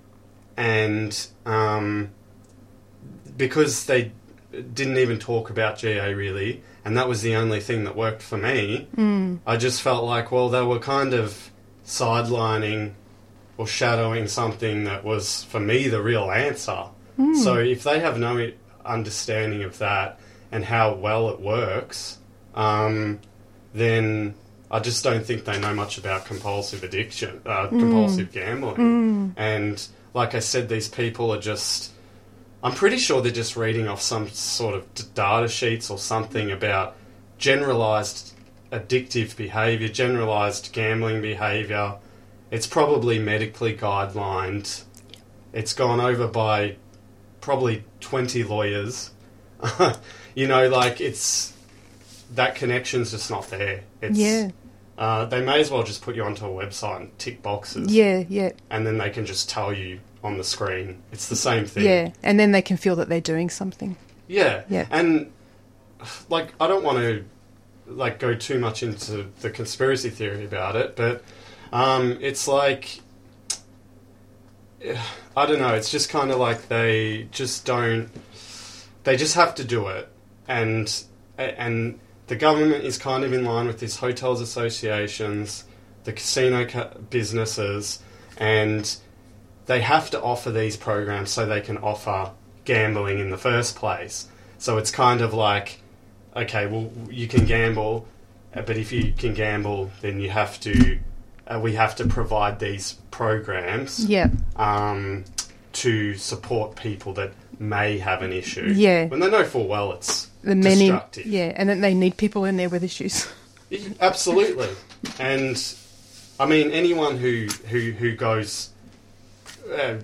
[0.56, 2.10] and um,
[3.36, 4.12] because they
[4.50, 8.38] didn't even talk about GA really, and that was the only thing that worked for
[8.38, 8.86] me.
[8.96, 9.40] Mm.
[9.44, 11.50] I just felt like, well, they were kind of
[11.84, 12.92] sidelining
[13.58, 16.84] or shadowing something that was, for me, the real answer.
[17.18, 17.36] Mm.
[17.42, 18.52] So if they have no
[18.84, 20.20] understanding of that
[20.52, 22.18] and how well it works,
[22.54, 23.18] um,
[23.74, 24.34] then
[24.70, 27.80] I just don't think they know much about compulsive addiction, uh, Mm.
[27.80, 28.76] compulsive gambling.
[28.76, 29.32] Mm.
[29.36, 31.90] And like I said, these people are just.
[32.62, 36.96] I'm pretty sure they're just reading off some sort of data sheets or something about
[37.38, 38.34] generalized
[38.72, 41.96] addictive behavior, generalized gambling behavior.
[42.50, 44.84] It's probably medically guidelined.
[45.52, 46.76] It's gone over by
[47.40, 49.10] probably 20 lawyers.
[50.34, 51.52] you know, like it's
[52.34, 53.84] that connection's just not there.
[54.00, 54.50] It's, Yeah.
[54.98, 57.94] Uh, they may as well just put you onto a website and tick boxes.
[57.94, 61.02] Yeah, yeah, And then they can just tell you on the screen.
[61.12, 61.84] It's the same thing.
[61.84, 62.12] yeah.
[62.22, 63.96] And then they can feel that they're doing something.
[64.26, 64.64] Yeah.
[64.68, 64.86] Yeah.
[64.90, 65.32] And
[66.28, 67.24] like I don't want to
[67.86, 71.22] like go too much into the conspiracy theory about it, but
[71.72, 73.00] um, it's like
[75.36, 75.74] I don't know.
[75.74, 78.08] It's just kind of like they just don't.
[79.04, 80.08] They just have to do it,
[80.48, 80.92] and
[81.38, 85.64] and the government is kind of in line with these hotels associations,
[86.04, 88.00] the casino ca- businesses,
[88.36, 88.96] and
[89.66, 92.30] they have to offer these programs so they can offer
[92.64, 94.28] gambling in the first place.
[94.58, 95.80] So it's kind of like,
[96.34, 98.06] okay, well, you can gamble,
[98.54, 100.98] uh, but if you can gamble, then you have to,
[101.46, 104.28] uh, we have to provide these programs Yeah.
[104.56, 105.24] um,
[105.74, 108.72] to support people that may have an issue.
[108.74, 109.06] Yeah.
[109.06, 111.26] When they know full well it's The many, destructive.
[111.26, 113.26] yeah, and then they need people in there with issues.
[114.00, 114.68] Absolutely.
[115.18, 115.56] And
[116.38, 118.70] I mean, anyone who who who goes
[119.72, 119.94] uh,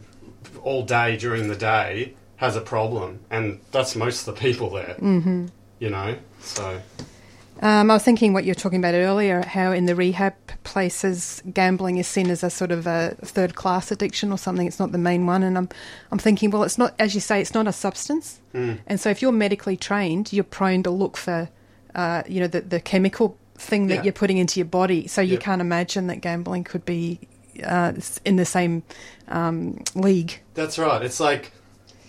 [0.62, 4.96] all day during the day has a problem, and that's most of the people there.
[5.00, 5.48] Mhm.
[5.78, 6.80] You know, so
[7.60, 11.40] Um, I was thinking what you were talking about earlier, how in the rehab places
[11.52, 14.66] gambling is seen as a sort of a third class addiction or something.
[14.66, 15.68] It's not the main one, and I'm
[16.10, 18.78] I'm thinking, well, it's not as you say, it's not a substance, Mm.
[18.88, 21.48] and so if you're medically trained, you're prone to look for,
[21.94, 24.02] uh, you know, the the chemical thing that Yeah.
[24.04, 25.06] you're putting into your body.
[25.06, 27.20] So you can't imagine that gambling could be
[27.64, 27.92] uh,
[28.24, 28.82] in the same
[29.28, 30.40] um, league.
[30.54, 31.02] that's right.
[31.02, 31.52] It's like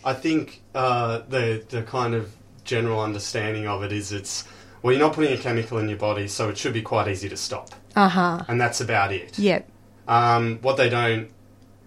[0.05, 4.43] I think uh, the the kind of general understanding of it is it's
[4.81, 7.29] well, you're not putting a chemical in your body, so it should be quite easy
[7.29, 8.43] to stop, Uh huh.
[8.47, 9.39] and that's about it.
[9.39, 9.61] Yeah.
[10.09, 11.29] Um, what they don't,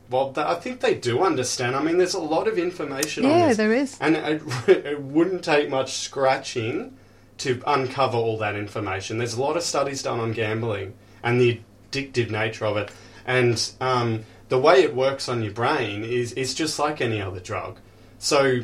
[0.08, 1.76] well, I think they do understand.
[1.76, 3.98] I mean, there's a lot of information on Yeah, there is.
[4.00, 6.96] And it, it wouldn't take much scratching
[7.38, 9.18] to uncover all that information.
[9.18, 11.60] There's a lot of studies done on gambling and the
[11.92, 12.90] addictive nature of it.
[13.26, 17.40] And um, the way it works on your brain is, is just like any other
[17.40, 17.78] drug.
[18.18, 18.60] So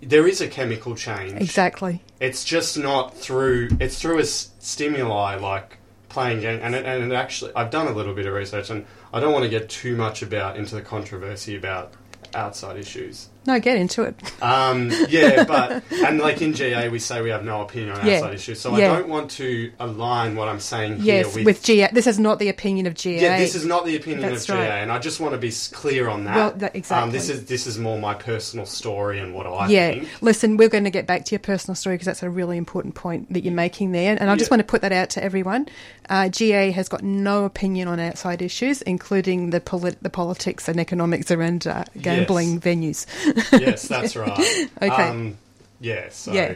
[0.00, 1.40] there is a chemical change.
[1.40, 2.02] Exactly.
[2.20, 3.70] It's just not through.
[3.80, 7.52] It's through a s- stimuli like playing game, and it, and it actually.
[7.54, 10.22] I've done a little bit of research, and I don't want to get too much
[10.22, 11.92] about into the controversy about
[12.34, 13.28] outside issues.
[13.46, 14.14] No, get into it.
[14.42, 18.14] Um, yeah, but and like in GA, we say we have no opinion on Yeah.
[18.16, 18.92] outside issues, so Yeah.
[18.92, 21.44] I don't want to align what I'm saying here Yes, with.
[21.46, 21.88] with GA.
[21.92, 23.20] This is not the opinion of GA.
[23.20, 25.52] yeah, this is not the opinion That's of GA, and I just want to be
[25.72, 26.36] clear on that.
[26.36, 29.90] Well, that- Um, this is this is more my personal story and what I yeah,
[29.90, 30.08] think.
[30.20, 32.94] listen, we're going to get back to your personal story because that's a really important
[32.94, 34.16] point that you're making there.
[34.20, 34.54] And I just Yeah.
[34.56, 35.66] want to put that out to everyone.
[36.08, 40.78] Uh, GA has got no opinion on outside issues, including the polit- the politics and
[40.78, 43.06] economics around uh, gambling venues.
[43.52, 44.68] Yes, that's right.
[44.82, 44.88] Okay.
[45.08, 45.38] Um,
[45.80, 46.08] yeah.
[46.10, 46.54] So Yeah.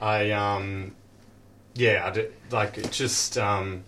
[0.00, 0.94] I um,
[1.74, 3.82] yeah, I d- like it just um,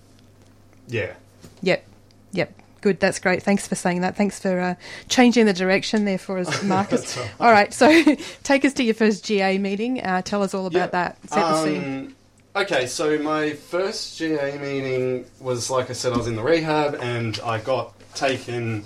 [0.89, 1.15] yeah.
[1.63, 1.85] Yep,
[2.33, 2.53] yep.
[2.81, 3.43] Good, that's great.
[3.43, 4.15] Thanks for saying that.
[4.17, 4.75] Thanks for uh,
[5.09, 7.17] changing the direction there for us, Marcus.
[7.17, 7.31] Right.
[7.41, 7.89] all right, so
[8.43, 10.01] take us to your first GA meeting.
[10.03, 11.17] Uh, tell us all about that.
[11.31, 12.15] Set the scene.
[12.55, 16.43] Um, okay, so my first GA meeting was, like I said, I was in the
[16.43, 18.85] rehab and I got taken.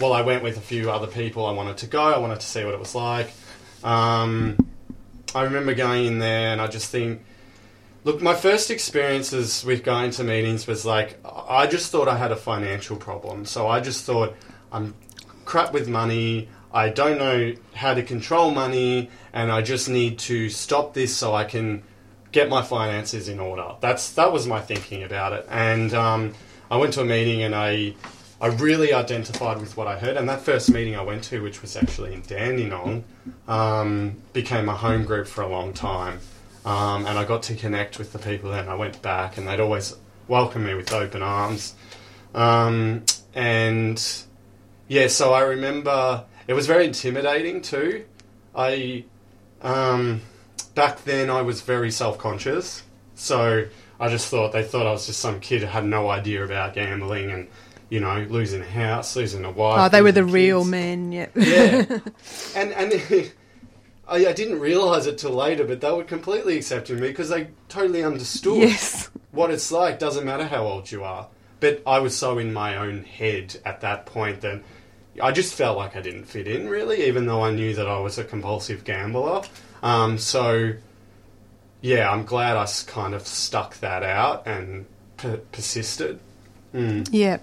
[0.00, 1.44] Well, I went with a few other people.
[1.46, 2.00] I wanted to go.
[2.00, 3.32] I wanted to see what it was like.
[3.82, 4.56] Um,
[5.34, 7.22] I remember going in there and I just think,
[8.04, 12.30] look, my first experiences with going to meetings was like, I just thought I had
[12.30, 13.44] a financial problem.
[13.44, 14.36] So I just thought,
[14.70, 14.94] I'm
[15.44, 16.48] crap with money.
[16.72, 21.34] I don't know how to control money, and I just need to stop this so
[21.34, 21.82] I can
[22.30, 23.74] get my finances in order.
[23.80, 25.46] That's that was my thinking about it.
[25.48, 26.34] And um,
[26.70, 27.94] I went to a meeting, and I
[28.40, 30.16] I really identified with what I heard.
[30.16, 33.04] And that first meeting I went to, which was actually in Dandenong,
[33.48, 36.20] um, became a home group for a long time.
[36.64, 39.48] Um, and I got to connect with the people there, and I went back, and
[39.48, 39.96] they'd always
[40.28, 41.74] welcome me with open arms.
[42.34, 44.00] Um, and
[44.86, 48.04] yeah, so I remember it was very intimidating too.
[48.54, 49.04] I
[49.62, 50.20] um,
[50.74, 52.82] back then I was very self conscious,
[53.14, 53.66] so
[53.98, 56.74] I just thought they thought I was just some kid who had no idea about
[56.74, 57.48] gambling and
[57.90, 59.80] you know losing a house, losing a wife.
[59.80, 61.12] Oh, they were the losing real men.
[61.12, 61.26] Yeah.
[61.34, 61.98] Yeah,
[62.56, 62.92] and and
[64.08, 67.48] I, I didn't realize it till later, but they were completely accepting me because they
[67.68, 69.10] totally understood Yes.
[69.32, 69.98] what it's like.
[69.98, 71.28] Doesn't matter how old you are.
[71.60, 74.62] But I was so in my own head at that point that
[75.20, 77.98] I just felt like I didn't fit in, really, even though I knew that I
[77.98, 79.42] was a compulsive gambler.
[79.82, 80.74] Um, so,
[81.80, 86.20] yeah, I'm glad I kind of stuck that out and per- persisted.
[86.74, 87.08] Mm.
[87.10, 87.38] Yeah.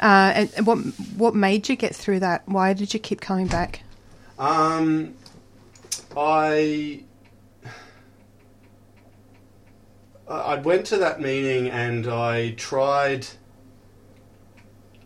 [0.00, 0.78] Uh, and and what
[1.16, 2.46] what made you get through that?
[2.46, 3.80] Why did you keep coming back?
[4.38, 5.14] Um,
[6.16, 7.02] I
[10.28, 13.26] I I went to that meeting and I tried.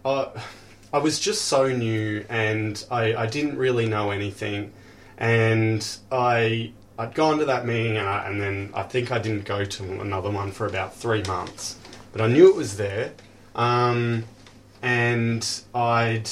[0.05, 0.31] Uh,
[0.93, 4.73] I was just so new and I, I didn't really know anything,
[5.19, 9.45] and I I'd gone to that meeting and, I, and then I think I didn't
[9.45, 11.77] go to another one for about three months,
[12.13, 13.13] but I knew it was there,
[13.55, 14.25] um,
[14.83, 16.29] and I'd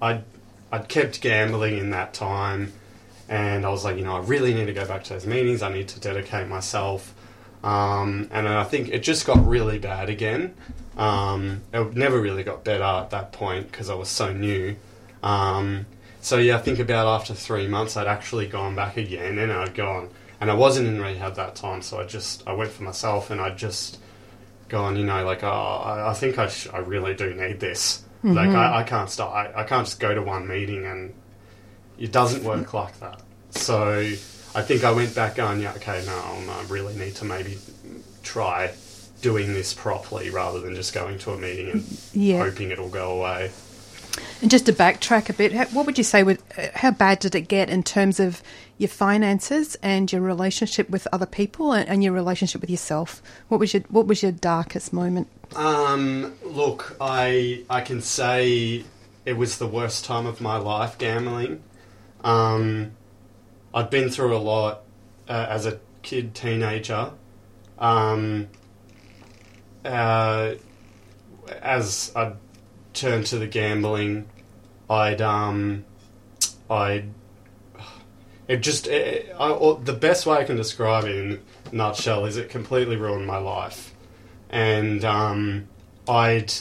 [0.00, 0.24] I'd
[0.72, 2.72] I'd kept gambling in that time,
[3.28, 5.62] and I was like, you know, I really need to go back to those meetings.
[5.62, 7.14] I need to dedicate myself.
[7.62, 10.54] Um, and I think it just got really bad again.
[10.98, 14.76] Um, it never really got better at that point because I was so new.
[15.22, 15.86] Um,
[16.20, 19.74] so yeah, I think about after three months, I'd actually gone back again, and I'd
[19.74, 23.30] gone, and I wasn't in rehab that time, so I just I went for myself,
[23.30, 23.98] and I'd just
[24.68, 28.02] gone, you know, like, oh, I, I think I, sh- I really do need this.
[28.22, 28.54] Like, Mhm.
[28.56, 29.54] I, I can't start.
[29.54, 31.12] I, I can't just go to one meeting, and
[31.98, 33.20] it doesn't work like that.
[33.50, 33.98] So
[34.54, 37.58] I think I went back going, yeah, okay, no, no, I really need to maybe
[38.22, 38.72] try
[39.20, 42.38] doing this properly rather than just going to a meeting and Yeah.
[42.42, 43.50] hoping it'll go away.
[44.40, 46.22] And just to backtrack a bit, what would you say?
[46.22, 48.42] With uh, how bad did it get in terms of
[48.78, 53.22] your finances and your relationship with other people and, and your relationship with yourself?
[53.48, 55.28] What was your What was your darkest moment?
[55.56, 58.84] Um, look, I I can say
[59.24, 61.62] it was the worst time of my life gambling.
[62.22, 62.92] Um,
[63.72, 64.82] I'd been through a lot
[65.28, 67.12] uh, as a kid, teenager.
[67.78, 68.48] Um,
[69.84, 70.54] uh,
[71.60, 72.32] as I
[72.94, 74.26] turned to the gambling,
[74.88, 75.84] I'd um,
[76.70, 77.10] I'd
[78.46, 82.48] it just it, I, the best way I can describe it in nutshell is it
[82.48, 83.94] completely ruined my life,
[84.50, 85.68] and um,
[86.08, 86.52] I'd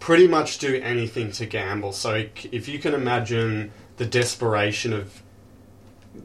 [0.00, 1.92] pretty much do anything to gamble.
[1.92, 5.22] So if you can imagine the desperation of,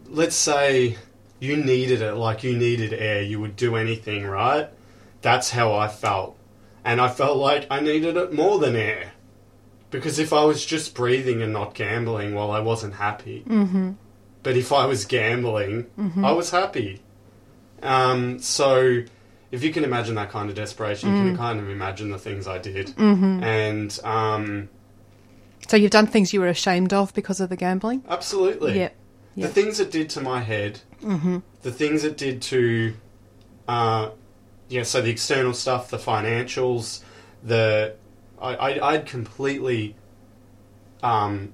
[0.07, 0.97] let's say
[1.39, 4.67] you needed it, like you needed air, you would do anything, right?
[5.21, 6.35] That's how I felt.
[6.85, 9.11] And I felt like I needed it more than air.
[9.91, 13.43] Because if I was just breathing and not gambling, well, I wasn't happy.
[13.47, 13.91] Mm-hmm.
[14.43, 16.23] But if I was gambling, Mhm.
[16.25, 17.01] I was happy.
[17.81, 19.01] Um, so
[19.51, 21.27] if you can imagine that kind of desperation, you Mm.
[21.29, 22.87] can kind of imagine the things I did.
[22.97, 23.41] Mhm.
[23.43, 24.69] And um,
[25.67, 28.03] So you've done things you were ashamed of because of the gambling.
[28.07, 28.75] absolutely.
[28.77, 28.95] Yep.
[29.37, 31.41] The things it did to my head, Mhm.
[31.61, 32.93] the things it did to,
[33.67, 34.09] uh,
[34.69, 37.01] yeah, so the external stuff, the financials,
[37.43, 37.95] the,
[38.41, 39.95] I, I, I'd completely,
[41.03, 41.53] um,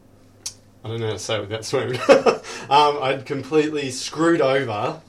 [0.84, 2.00] I don't know how to say it without swearing.
[2.70, 5.02] um, I'd completely screwed over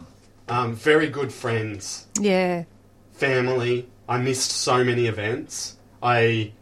[0.49, 2.64] um, very good friends, Yeah.
[3.12, 3.89] family.
[4.09, 5.76] I missed so many events.
[6.03, 6.53] I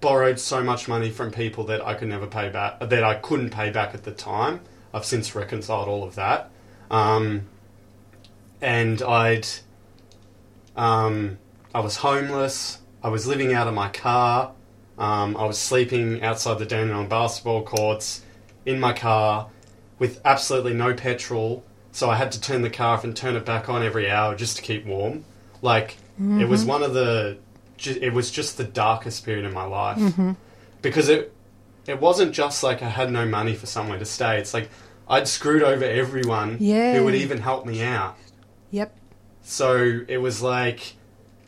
[0.00, 3.50] borrowed so much money from people that I could never pay back, that I couldn't
[3.50, 4.60] pay back at the time.
[4.92, 6.50] I've since reconciled all of that.
[6.90, 7.46] Um,
[8.60, 9.46] and I'd,
[10.76, 11.38] um,
[11.74, 12.78] I was homeless.
[13.02, 14.52] I was living out of my car.
[14.98, 18.22] Um, I was sleeping outside the Dandenong basketball courts
[18.64, 19.48] in my car
[19.98, 23.44] with absolutely no petrol, so I had to turn the car off and turn it
[23.44, 25.24] back on every hour just to keep warm.
[25.62, 26.68] Like it was Mhm.
[26.68, 27.36] one of the,
[27.84, 30.36] it was just the darkest period in my life Mhm.
[30.82, 31.32] because it
[31.86, 34.38] it wasn't just like I had no money for somewhere to stay.
[34.40, 34.68] It's like
[35.08, 36.94] I'd screwed over everyone Yeah.
[36.96, 38.16] who would even help me out.
[38.72, 38.96] Yep.
[39.48, 40.94] So it was like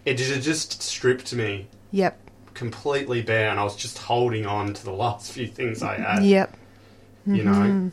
[0.07, 2.17] it just stripped me Yep.
[2.55, 6.25] completely bare, and I was just holding on to the last few things I had.
[6.25, 6.55] Yep.
[7.27, 7.53] You know.
[7.53, 7.93] Mhm.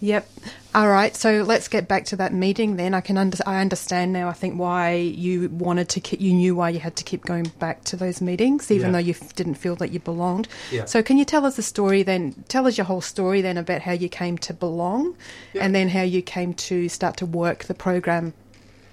[0.00, 0.28] Yep.
[0.74, 1.14] All right.
[1.16, 2.92] So let's get back to that meeting then.
[2.92, 4.28] I can under- I understand now.
[4.28, 7.52] I think why you wanted to keep, you knew why you had to keep going
[7.60, 8.92] back to those meetings, even Yeah.
[8.92, 10.48] though you f- didn't feel that you belonged.
[10.72, 10.86] Yeah.
[10.86, 12.44] So can you tell us the story then?
[12.48, 15.14] Tell us your whole story then about how you came to belong,
[15.58, 18.34] and then how you came to start to work the program.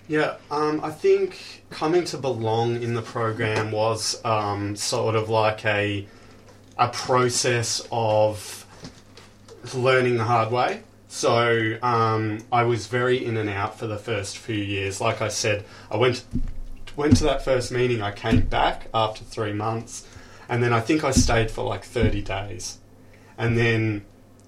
[0.10, 5.64] Yeah, um, I think coming to belong in the program was um, sort of like
[5.66, 6.08] a
[6.80, 8.66] a process of
[9.76, 10.82] learning the hard way.
[11.10, 15.00] So um, I was very in and out for the first few years.
[15.00, 16.26] Like I said, I went
[16.96, 18.02] went to that first meeting.
[18.02, 20.08] I came back after three months,
[20.50, 22.80] and then I think I stayed for like thirty days,
[23.38, 24.06] and then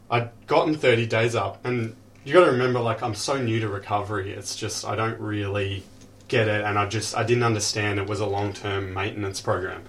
[0.10, 3.68] I'd gotten thirty days up, and you got to remember, like I'm so new to
[3.68, 4.32] recovery.
[4.32, 5.84] It's just I don't really
[6.28, 9.84] get it, and I just I didn't understand it was a long term maintenance program.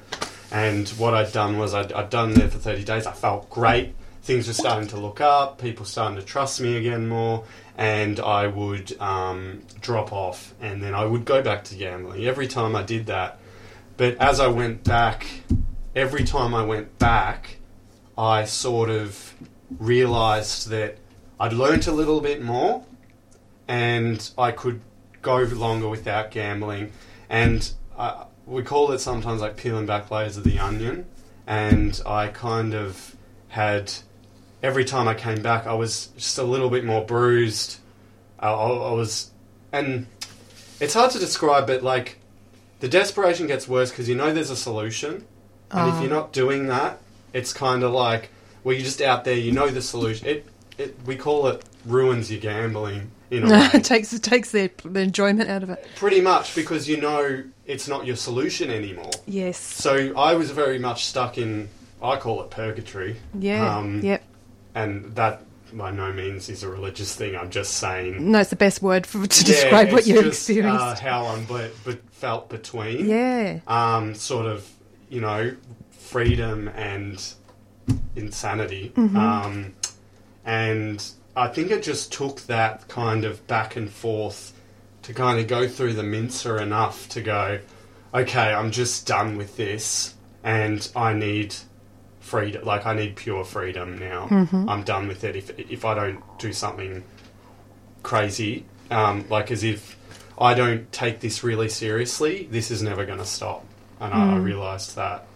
[0.50, 3.06] And what I'd done was I'd, I'd done there for 30 days.
[3.06, 3.94] I felt great.
[4.22, 5.58] Things were starting to look up.
[5.58, 7.44] People starting to trust me again more.
[7.78, 12.46] And I would um, drop off, and then I would go back to gambling every
[12.46, 13.38] time I did that.
[13.96, 15.26] But as I went back,
[15.96, 17.56] every time I went back,
[18.16, 19.34] I sort of
[19.78, 20.98] realised that
[21.42, 22.84] I'd learnt a little bit more,
[23.66, 24.80] and I could
[25.22, 26.92] go longer without gambling.
[27.28, 27.68] And
[27.98, 31.04] I, we call it sometimes like peeling back layers of the onion.
[31.44, 33.16] And I kind of
[33.48, 33.92] had
[34.62, 37.80] every time I came back, I was just a little bit more bruised.
[38.38, 39.32] I, I, I was,
[39.72, 40.06] and
[40.78, 42.18] it's hard to describe, but like
[42.78, 45.26] the desperation gets worse because you know there's a solution,
[45.72, 46.06] and if you're uh-huh.
[46.06, 47.00] not doing that,
[47.32, 48.30] it's kind of like
[48.62, 49.36] well, you're just out there.
[49.36, 50.28] You know the solution.
[50.28, 50.46] It,
[50.78, 53.68] it we call it ruins your gambling in a way.
[53.74, 55.86] it takes it takes the, the enjoyment out of it.
[55.96, 59.10] Pretty much because you know it's not your solution anymore.
[59.26, 59.58] Yes.
[59.58, 61.68] So I was very much stuck in,
[62.02, 63.16] I call it purgatory.
[63.38, 63.76] Yeah.
[63.76, 64.22] Um, yep.
[64.74, 65.42] And that
[65.72, 67.36] by no means is a religious thing.
[67.36, 68.30] I'm just saying.
[68.30, 70.82] No, it's the best word for, to Yeah, describe what you just, experienced.
[70.82, 73.08] Uh, how I'm but, but felt between.
[73.08, 73.60] Yeah.
[73.66, 74.68] Um, sort of,
[75.08, 75.54] you know,
[75.92, 77.22] freedom and
[78.16, 78.92] insanity.
[78.96, 79.16] Mhm.
[79.16, 79.74] Um,
[80.44, 81.04] and
[81.36, 84.52] I think it just took that kind of back and forth
[85.02, 87.58] to kind of go through the mincer enough to go,
[88.14, 90.14] okay, I'm just done with this
[90.44, 91.54] and I need
[92.20, 92.64] freedom.
[92.64, 94.26] Like, I need pure freedom now.
[94.28, 94.68] Mhm.
[94.68, 95.34] I'm done with it.
[95.36, 97.02] If, if I don't do something
[98.02, 99.96] crazy, um, like as if
[100.38, 103.64] I don't take this really seriously, this is never going to stop.
[104.00, 104.44] And I, I Mm.
[104.44, 105.26] realised that.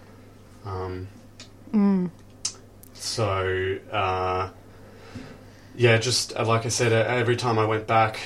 [0.64, 1.08] Um,
[1.72, 2.10] Mm.
[2.94, 4.48] so, uh,
[5.76, 8.20] yeah, just uh, like I said, uh, every time I went back,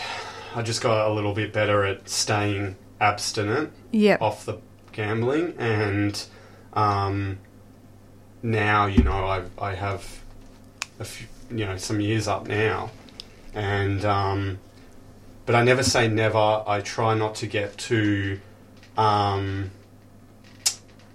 [0.54, 4.20] I just got a little bit better at staying abstinent Yep.
[4.22, 4.58] off the
[4.92, 5.54] gambling.
[5.58, 6.22] And
[6.74, 7.38] um,
[8.42, 10.20] now, you know, I, I have
[10.98, 12.90] a few, you know, some years up now.
[13.54, 14.58] And, um,
[15.46, 16.62] but I never say never.
[16.66, 18.40] I try not to get too
[18.96, 19.70] um,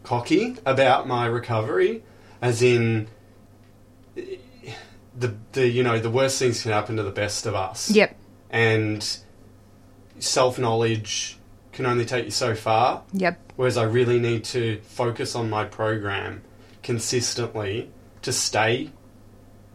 [0.03, 2.03] cocky about my recovery,
[2.41, 3.07] as in
[5.18, 7.89] the the you know the worst things can happen to the best of us.
[7.91, 8.16] Yep.
[8.49, 9.18] And
[10.20, 11.38] self knowledge
[11.72, 13.03] can only take you so far.
[13.13, 13.53] Yep.
[13.55, 16.41] Whereas I really need to focus on my program
[16.84, 17.89] consistently
[18.22, 18.91] to stay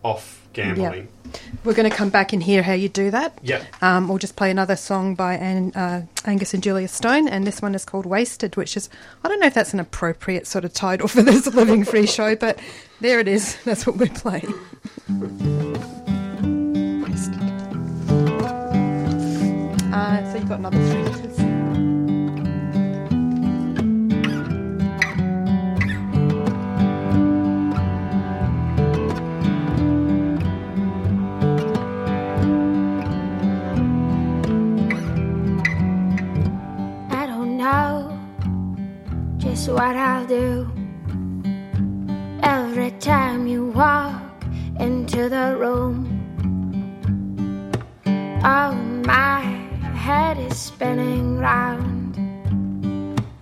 [0.02, 1.08] off gambling.
[1.64, 3.38] We're going to come back and hear how you do that.
[3.42, 3.62] Yeah.
[3.82, 7.62] Um, we'll just play another song by An- uh, Angus and Julia Stone, and this
[7.62, 8.88] one is called Wasted, which is,
[9.22, 12.34] I don't know if that's an appropriate sort of title for this Living Free show,
[12.34, 12.58] but
[13.00, 13.56] there it is.
[13.64, 14.52] That's what we're playing.
[17.02, 17.40] Wasted.
[19.92, 20.99] Uh, so you've got another three
[39.50, 40.70] is what I'll do.
[42.42, 44.44] Every time you walk
[44.78, 45.96] into the room,
[48.44, 48.74] oh,
[49.04, 49.40] my
[50.04, 52.16] head is spinning round,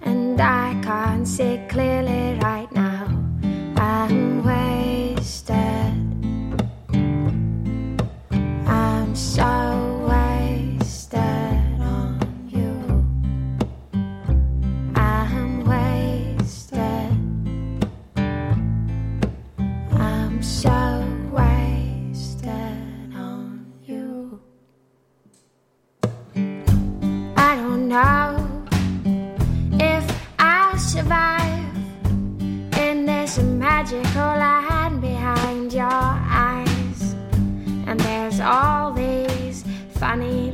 [0.02, 3.06] and I can't see clearly right now.
[3.76, 5.88] I'm wasted.
[27.89, 28.68] Know
[29.80, 30.05] if
[30.39, 31.74] I survive
[32.78, 37.14] in this magical land behind your eyes.
[37.86, 40.53] And there's all these funny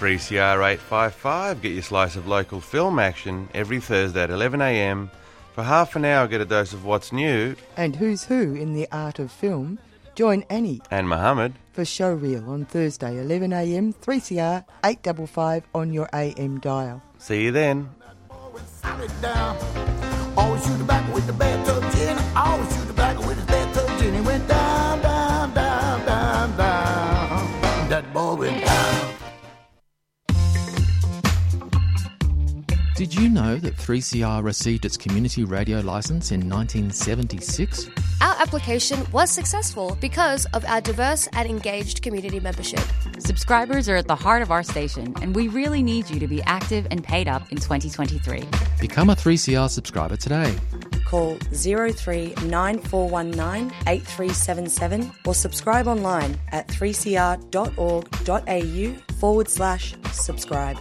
[0.00, 5.10] 3CR 855, get your slice of local film action every Thursday at 11am.
[5.54, 7.54] For half an hour, get a dose of what's new.
[7.76, 9.78] And who's who in the art of film?
[10.14, 11.52] Join Annie And Mohammed.
[11.72, 17.02] for Showreel on Thursday, 11am, 3CR 855 on your AM dial.
[17.18, 17.90] See you then.
[33.00, 37.88] Did you know that 3CR received its community radio license in 1976?
[38.20, 42.82] Our application was successful because of our diverse and engaged community membership.
[43.18, 46.42] Subscribers are at the heart of our station, and we really need you to be
[46.42, 48.44] active and paid up in 2023.
[48.82, 50.54] Become a 3CR subscriber today.
[51.06, 60.76] Call 039419 8377 or subscribe online at 3cr.org.au forward slash subscribe.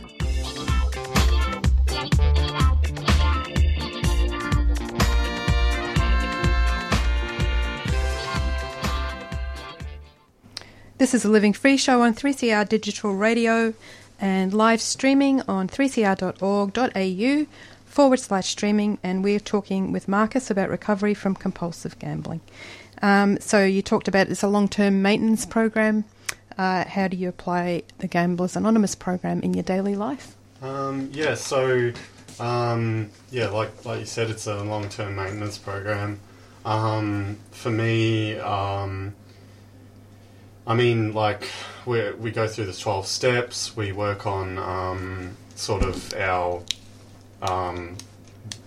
[10.99, 13.73] This is a Living Free show on 3CR Digital Radio
[14.19, 17.45] and live streaming on 3cr.org.au
[17.85, 18.97] forward slash streaming.
[19.01, 22.41] And we're talking with Marcus about recovery from compulsive gambling.
[23.01, 26.03] Um, so you talked about it's a long term maintenance program.
[26.57, 30.35] Uh, how do you apply the Gamblers Anonymous program in your daily life?
[30.61, 31.93] Um, yeah, so
[32.41, 36.19] um, yeah, like like you said, it's a long term maintenance program.
[36.65, 39.15] Um, for me, um,
[40.68, 41.49] I mean, like
[41.86, 43.76] we we go through the twelve steps.
[43.76, 46.64] We work on um, sort of our
[47.41, 47.97] um,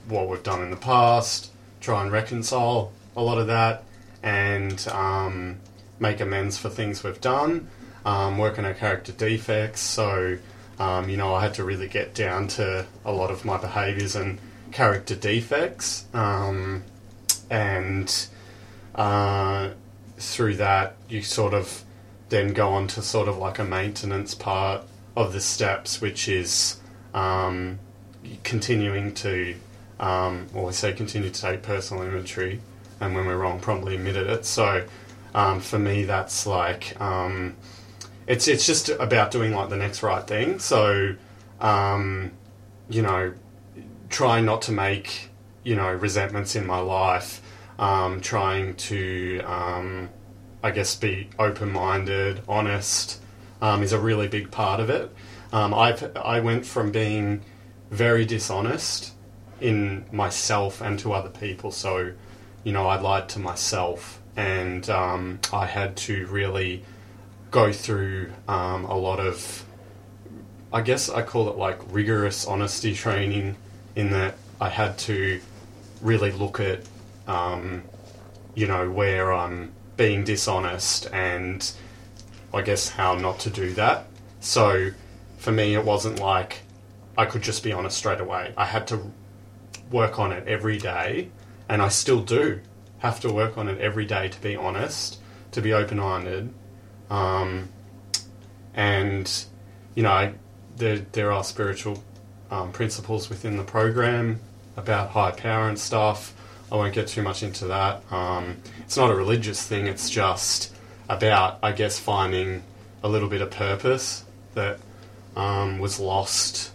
[0.09, 1.51] what we've done in the past.
[1.81, 3.85] Try and reconcile a lot of that,
[4.23, 5.57] and um,
[5.99, 7.69] make amends for things we've done.
[8.05, 9.81] Um, work on our character defects.
[9.81, 10.39] So,
[10.79, 14.17] um, you know, I had to really get down to a lot of my behaviours
[14.17, 14.41] and
[14.73, 16.83] character defects, um,
[17.49, 18.27] and
[18.95, 19.71] uh,
[20.23, 21.85] through that, you sort of
[22.29, 24.83] then go on to sort of like a maintenance part
[25.17, 26.81] of the steps, which is
[27.15, 27.79] um,
[28.43, 29.55] continuing to
[30.01, 32.61] um, always say continue to take personal inventory,
[33.01, 34.45] and when we're wrong, promptly admitted it.
[34.45, 34.87] So
[35.35, 37.57] um, for me, that's like um,
[38.27, 40.59] it's it's just about doing like the next right thing.
[40.59, 41.15] So
[41.61, 42.33] um,
[42.89, 43.33] you know,
[44.09, 45.31] trying not to make
[45.65, 47.41] you know resentments in my life,
[47.83, 50.09] um, trying to um,
[50.63, 53.21] I guess be open minded, honest
[53.61, 55.11] um, is a really big part of it.
[55.53, 57.43] Um, I've I went from being
[57.91, 59.13] very dishonest
[59.61, 61.73] in myself and to other people.
[61.73, 62.13] So,
[62.65, 66.85] you know, I lied to myself, and um, I had to really
[67.51, 69.65] go through um, a lot of,
[70.73, 73.57] I guess I call it like rigorous honesty training,
[73.95, 75.41] in that I had to
[76.01, 76.81] really look at,
[77.27, 77.83] um,
[78.55, 81.71] you know, where I'm being dishonest and
[82.53, 84.07] I guess how not to do that.
[84.41, 84.91] So
[85.39, 86.63] for me, it wasn't like
[87.17, 88.53] I could just be honest straight away.
[88.57, 89.11] I had to
[89.91, 91.31] work on it every day,
[91.69, 92.61] and I still do
[92.99, 95.19] have to work on it every day to be honest,
[95.53, 96.53] to be open minded.
[97.11, 97.69] Um,
[98.75, 99.31] and,
[99.95, 100.35] you know, I,
[100.77, 102.03] there, there are spiritual
[102.51, 104.41] um, principles within the program
[104.77, 106.35] about high power and stuff.
[106.73, 108.03] I won't get too much into that.
[108.11, 110.75] Um, it's not a religious thing, it's just
[111.07, 112.63] about, I guess, finding
[113.03, 114.79] a little bit of purpose that
[115.37, 116.73] um, was lost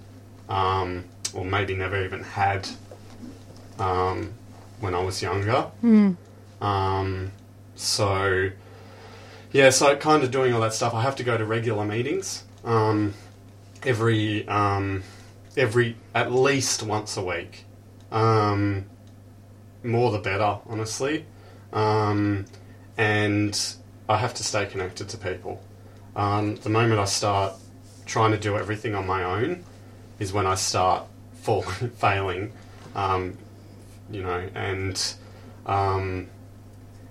[0.50, 2.70] um, or maybe never even had
[3.80, 4.34] um,
[4.80, 5.72] when I was younger.
[5.84, 6.16] Mm.
[6.62, 7.32] Um,
[7.76, 8.52] so,
[9.52, 10.94] yeah, so kind of doing all that stuff.
[10.94, 13.16] I have to go to regular meetings um,
[13.84, 15.02] every um,
[15.56, 17.66] every at least once a week.
[18.12, 18.86] Um,
[19.88, 21.26] more the better, honestly.
[21.74, 22.46] Um,
[22.98, 23.60] and
[24.10, 25.62] I have to stay connected to people.
[26.16, 27.54] Um, the moment I start
[28.06, 29.64] trying to do everything on my own
[30.20, 31.06] is when I start
[31.42, 32.52] falling, failing,
[32.96, 33.38] um,
[34.10, 35.14] you know, and
[35.66, 36.28] um,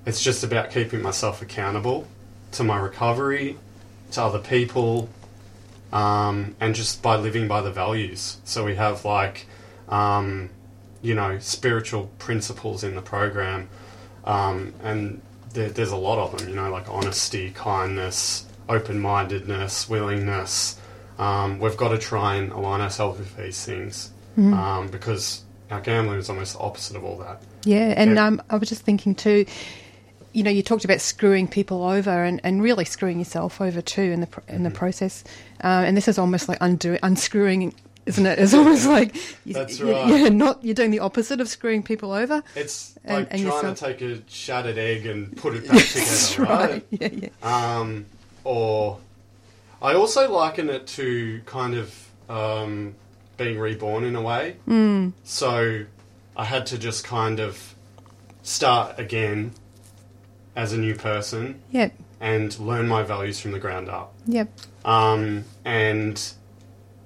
[0.06, 2.06] it's just about keeping myself accountable
[2.52, 3.58] to my recovery,
[4.12, 5.08] to other people,
[5.92, 8.38] um, and just by living by the values.
[8.44, 9.46] So we have like,
[9.88, 10.50] um,
[11.02, 13.68] you know, spiritual principles in the program,
[14.24, 15.20] um, and
[15.52, 16.48] there, there's a lot of them.
[16.48, 20.78] You know, like honesty, kindness, open-mindedness, willingness.
[21.18, 24.52] Um, we've got to try and align ourselves with these things Mhm.
[24.54, 27.40] um, because our gambling is almost the opposite of all that.
[27.64, 28.26] Yeah, and Yeah.
[28.26, 29.46] Um, I was just thinking too.
[30.32, 34.02] You know, you talked about screwing people over and, and really screwing yourself over too
[34.02, 34.62] in the in Mm-hmm.
[34.64, 35.24] the process.
[35.64, 37.72] Uh, and this is almost like undo unscrewing,
[38.06, 38.38] isn't it?
[38.38, 40.06] It's almost like you, That's right.
[40.08, 42.42] Yeah, not you're doing the opposite of screwing people over.
[42.54, 46.70] It's like and trying to take a shattered egg and put it back together, right?
[46.70, 46.86] right.
[46.90, 47.78] Yeah, yeah.
[47.78, 48.06] Um,
[48.44, 48.98] or
[49.82, 52.94] I also liken it to kind of um,
[53.36, 54.56] being reborn in a way.
[54.68, 55.12] Mm.
[55.24, 55.84] So
[56.36, 57.74] I had to just kind of
[58.42, 59.52] start again
[60.54, 61.92] as a new person Yep.
[62.20, 64.14] and learn my values from the ground up.
[64.26, 64.48] Yep.
[64.84, 66.22] Um, and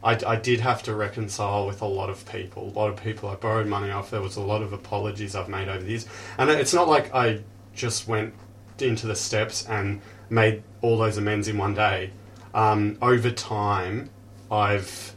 [0.03, 2.69] I, I did have to reconcile with a lot of people.
[2.69, 4.11] A lot of people I borrowed money off.
[4.11, 6.07] There was a lot of apologies I've made over the years.
[6.39, 7.41] And it's not like I
[7.75, 8.33] just went
[8.79, 12.11] into the steps and made all those amends in one day.
[12.55, 14.09] Um, over time,
[14.51, 15.15] I've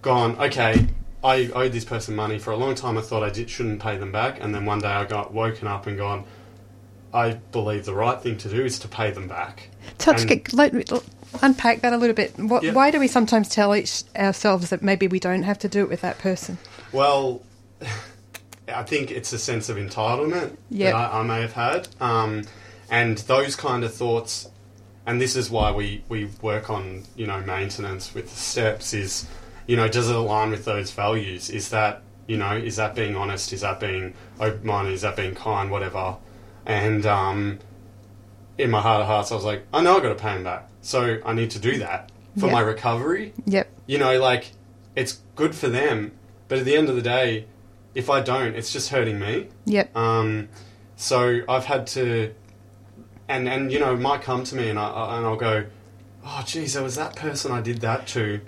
[0.00, 0.86] gone, okay,
[1.22, 2.96] I owed this person money for a long time.
[2.96, 4.42] I thought I did, shouldn't pay them back.
[4.42, 6.24] And then one day I got woken up and gone,
[7.12, 9.68] I believe the right thing to do is to pay them back.
[9.98, 10.84] Touch, And- get, let, me-
[11.42, 12.38] unpack that a little bit.
[12.38, 12.64] What.
[12.72, 15.88] Why do we sometimes tell each ourselves that maybe we don't have to do it
[15.88, 16.58] with that person?
[16.92, 17.42] Well,
[18.68, 20.92] I think it's a sense of entitlement Yep.
[20.92, 22.44] that I, I may have had, um,
[22.90, 24.48] and those kind of thoughts.
[25.06, 28.92] And this is why we, we work on you know maintenance with the steps.
[28.92, 29.26] Is
[29.66, 31.48] you know does it align with those values?
[31.48, 33.52] Is that you know is that being honest?
[33.52, 34.92] Is that being open minded?
[34.92, 35.70] Is that being kind?
[35.70, 36.16] Whatever.
[36.66, 37.58] And um,
[38.58, 40.44] in my heart of hearts, I was like, I know I got to pay him
[40.44, 42.52] back, so I need to do that for Yep.
[42.52, 43.68] my recovery Yep.
[43.86, 44.52] you know, like
[44.96, 46.12] it's good for them,
[46.48, 47.46] but at the end of the day,
[47.94, 49.48] if I don't, it's just hurting me.
[49.64, 49.96] Yep.
[49.96, 50.48] Um,
[50.96, 52.34] so I've had to,
[53.28, 55.64] and and you know, it might come to me and I I- and I'll go,
[56.24, 58.40] oh geez, there was that person I did that to,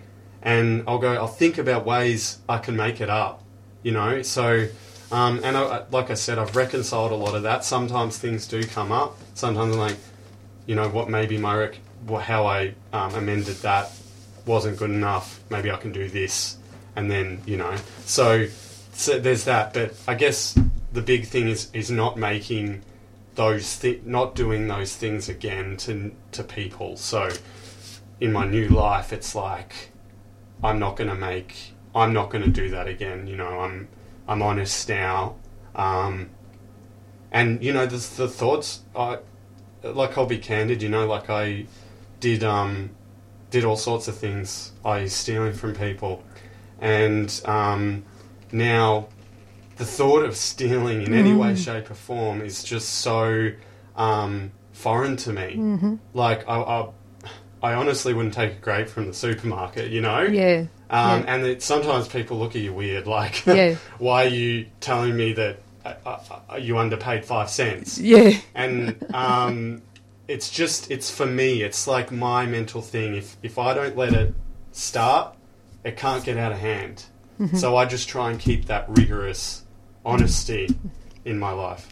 [0.42, 3.42] and I'll go, I'll think about ways I can make it up,
[3.82, 4.22] you know.
[4.22, 4.66] So,
[5.10, 7.64] um, and I, like I said, I've reconciled a lot of that.
[7.64, 9.16] Sometimes things do come up.
[9.34, 9.96] Sometimes I'm like,
[10.66, 13.90] you know, what maybe my rec- how I um, amended that
[14.46, 15.40] wasn't good enough.
[15.50, 16.56] Maybe I can do this,
[16.96, 17.74] and then you know.
[18.06, 18.46] So,
[18.92, 19.74] so there's that.
[19.74, 20.58] But I guess
[20.92, 22.82] the big thing is is not making
[23.34, 26.96] those thi- not doing those things again to to people.
[26.96, 27.30] So
[28.20, 29.90] in my new life, it's like
[30.62, 33.26] I'm not going to make I'm not going to do that again.
[33.26, 33.88] You know, I'm
[34.30, 35.34] I'm honest now.
[35.74, 36.30] Um,
[37.32, 38.80] and you know, the, the thoughts.
[38.96, 39.18] I
[39.82, 40.16] like.
[40.16, 40.82] I'll be candid.
[40.82, 41.66] You know, like I
[42.20, 42.90] did um,
[43.50, 44.72] did all sorts of things.
[44.84, 46.22] I stealing from people,
[46.80, 48.04] and um,
[48.52, 49.08] now
[49.76, 51.64] the thought of stealing in any way, Mm.
[51.64, 53.50] shape, or form is just so
[53.96, 55.56] um, foreign to me.
[55.56, 55.98] Mhm.
[56.14, 56.88] Like I, I,
[57.62, 59.90] I honestly wouldn't take a grape from the supermarket.
[59.90, 60.22] You know.
[60.22, 61.34] Yeah, Um, yeah.
[61.34, 63.76] And it, sometimes people look at you weird, like, Yeah.
[63.98, 66.18] why are you telling me that uh, uh,
[66.52, 67.98] uh, you underpaid five cents?
[67.98, 68.32] Yeah.
[68.54, 69.82] And um,
[70.28, 73.14] it's just, it's for me, it's like my mental thing.
[73.14, 74.34] If, if I don't let it
[74.72, 75.34] start,
[75.84, 77.04] it can't get out of hand.
[77.40, 77.56] Mhm.
[77.56, 79.64] So I just try and keep that rigorous
[80.04, 80.68] honesty
[81.24, 81.88] in my life.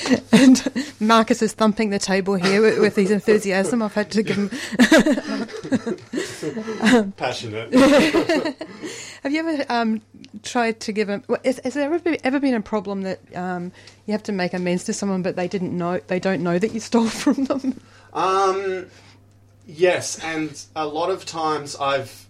[0.32, 3.82] And Marcus is thumping the table here with, with his enthusiasm.
[3.82, 4.48] I've had to give him.
[7.16, 7.72] Passionate.
[9.22, 10.00] have you ever um,
[10.42, 11.22] tried to give him?
[11.44, 13.72] Has, has there ever been, ever been a problem that um,
[14.06, 16.72] you have to make amends to someone, but they didn't know they don't know that
[16.72, 17.80] you stole from them?
[18.12, 18.86] Um,
[19.66, 22.26] yes, and a lot of times I've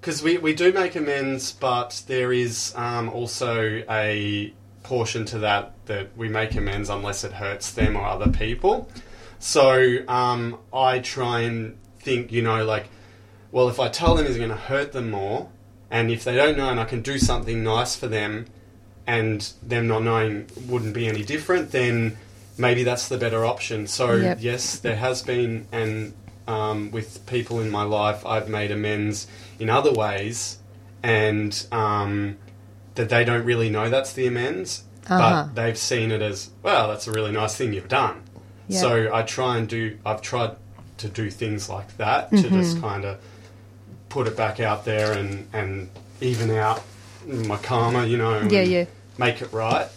[0.00, 4.52] because we, we do make amends, but there is um, also a
[4.88, 8.88] portion to that that we make amends unless it hurts them or other people.
[9.38, 12.86] So um, I try and think, you know, like,
[13.52, 15.50] well, if I tell them it's going to hurt them more,
[15.90, 18.46] and if they don't know and I can do something nice for them,
[19.06, 22.16] and them not knowing wouldn't be any different, then
[22.56, 23.86] maybe that's the better option.
[23.86, 24.38] So Yep.
[24.40, 26.14] yes, there has been, and
[26.46, 29.26] um, with people in my life, I've made amends
[29.58, 30.58] in other ways,
[31.02, 32.36] and um,
[32.98, 35.44] that they don't really know that's the amends, Uh-huh.
[35.46, 36.88] but they've seen it as well.
[36.88, 38.22] That's a really nice thing you've done.
[38.68, 38.80] Yep.
[38.80, 39.96] So I try and do.
[40.04, 40.56] I've tried
[40.98, 42.80] to do things like that to just Mhm.
[42.82, 43.16] kind of
[44.08, 45.88] put it back out there and and
[46.20, 46.82] even out
[47.26, 48.40] my karma, you know.
[48.50, 48.84] Yeah, and yeah.
[49.16, 49.88] Make it right.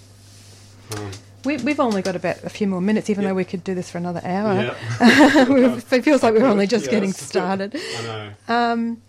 [0.98, 1.12] Um,
[1.44, 3.90] We, we've only got about a few more minutes, even though we could do this
[3.90, 4.54] for another hour.
[5.00, 5.44] Yeah.
[5.50, 7.76] We've- it feels like we're only just getting started.
[7.76, 8.30] I know.
[8.48, 9.02] Um,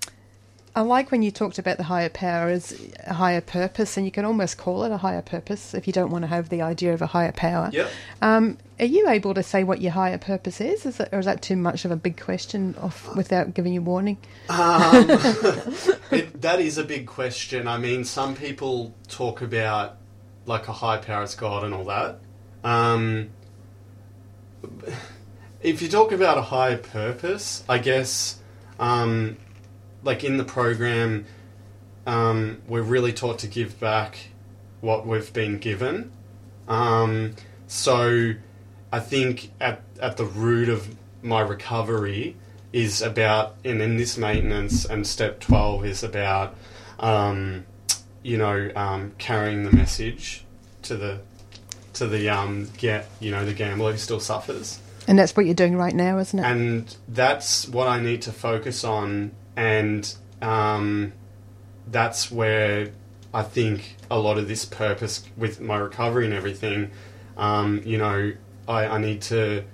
[0.75, 4.13] I like when you talked about the higher power as a higher purpose, and you
[4.13, 6.95] can almost call it a higher purpose if you don't want to have the idea
[6.95, 7.69] of a higher power.
[7.73, 7.91] Yep.
[8.23, 11.27] Um, are you able to say what your higher purpose is, is it, or is
[11.27, 14.17] that too much of a big question off, without giving you warning?
[14.49, 15.11] Um,
[16.11, 17.69] it, that is a big question.
[17.69, 19.99] I mean, some people talk about
[20.47, 22.19] like a high power as God and all that.
[22.65, 23.29] Um,
[25.63, 28.39] if you talk about a higher purpose, I guess,
[28.81, 29.37] um,
[30.03, 31.27] like in the program,
[32.07, 34.19] um, we're really taught to give back
[34.81, 36.13] what we've been given.
[36.69, 37.35] Um,
[37.67, 38.33] so
[38.93, 42.37] I think at, at the root of my recovery
[42.73, 46.57] is about, and in this maintenance, and step 12 is about,
[46.99, 47.65] um,
[48.23, 50.45] you know, um, carrying the message
[50.83, 51.21] to the,
[51.95, 54.81] to the, um, get, you know, the gambler who still suffers.
[55.07, 56.45] And that's what you're doing right now, isn't it?
[56.45, 61.13] And that's what I need to focus on, and um,
[61.91, 62.91] that's where
[63.35, 66.91] I think a lot of this purpose with my recovery and everything,
[67.37, 68.33] um, you know,
[68.69, 69.65] I, I need to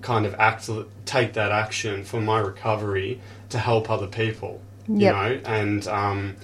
[0.00, 0.68] kind of act,
[1.04, 6.36] take that action for my recovery to help other people, you know, and um,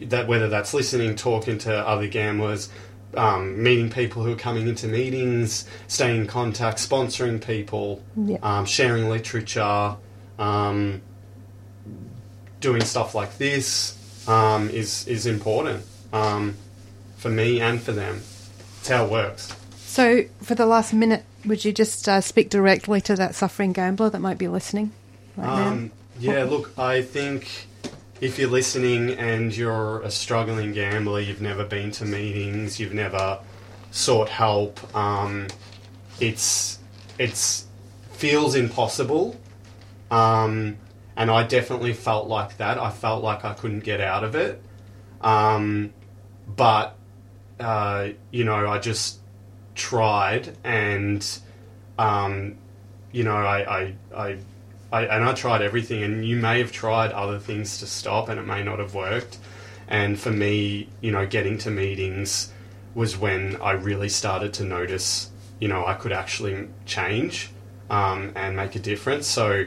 [0.00, 2.68] that whether that's listening, talking to other gamblers,
[3.16, 8.44] um, meeting people who are coming into meetings, staying in contact, sponsoring people, Yep.
[8.44, 9.96] um, sharing literature,
[10.38, 11.00] um,
[12.60, 13.96] doing stuff like this
[14.28, 16.56] um, is is important um,
[17.16, 18.22] for me and for them.
[18.78, 19.54] It's how it works.
[19.76, 24.10] So, for the last minute, would you just uh, speak directly to that suffering gambler
[24.10, 24.92] that might be listening
[25.36, 27.66] right Um, yeah, look, I think
[28.20, 33.38] if you're listening and you're a struggling gambler, you've never been to meetings, you've never
[33.90, 35.48] sought help, um,
[36.20, 36.78] it's
[37.18, 37.66] it's
[38.12, 39.36] feels impossible.
[40.10, 40.76] Um,
[41.20, 42.78] and I definitely felt like that.
[42.78, 44.62] I felt like I couldn't get out of it.
[45.20, 45.92] Um,
[46.46, 46.96] but
[47.60, 49.18] uh, you know, I just
[49.74, 51.22] tried and
[51.98, 52.56] um,
[53.12, 54.38] you know, I, I, I,
[54.90, 58.40] I, and I tried everything, and you may have tried other things to stop, and
[58.40, 59.36] it may not have worked.
[59.88, 62.50] And for me, you know, getting to meetings
[62.94, 67.50] was when I really started to notice, you know, I could actually change
[67.90, 69.26] um, and make a difference.
[69.26, 69.66] So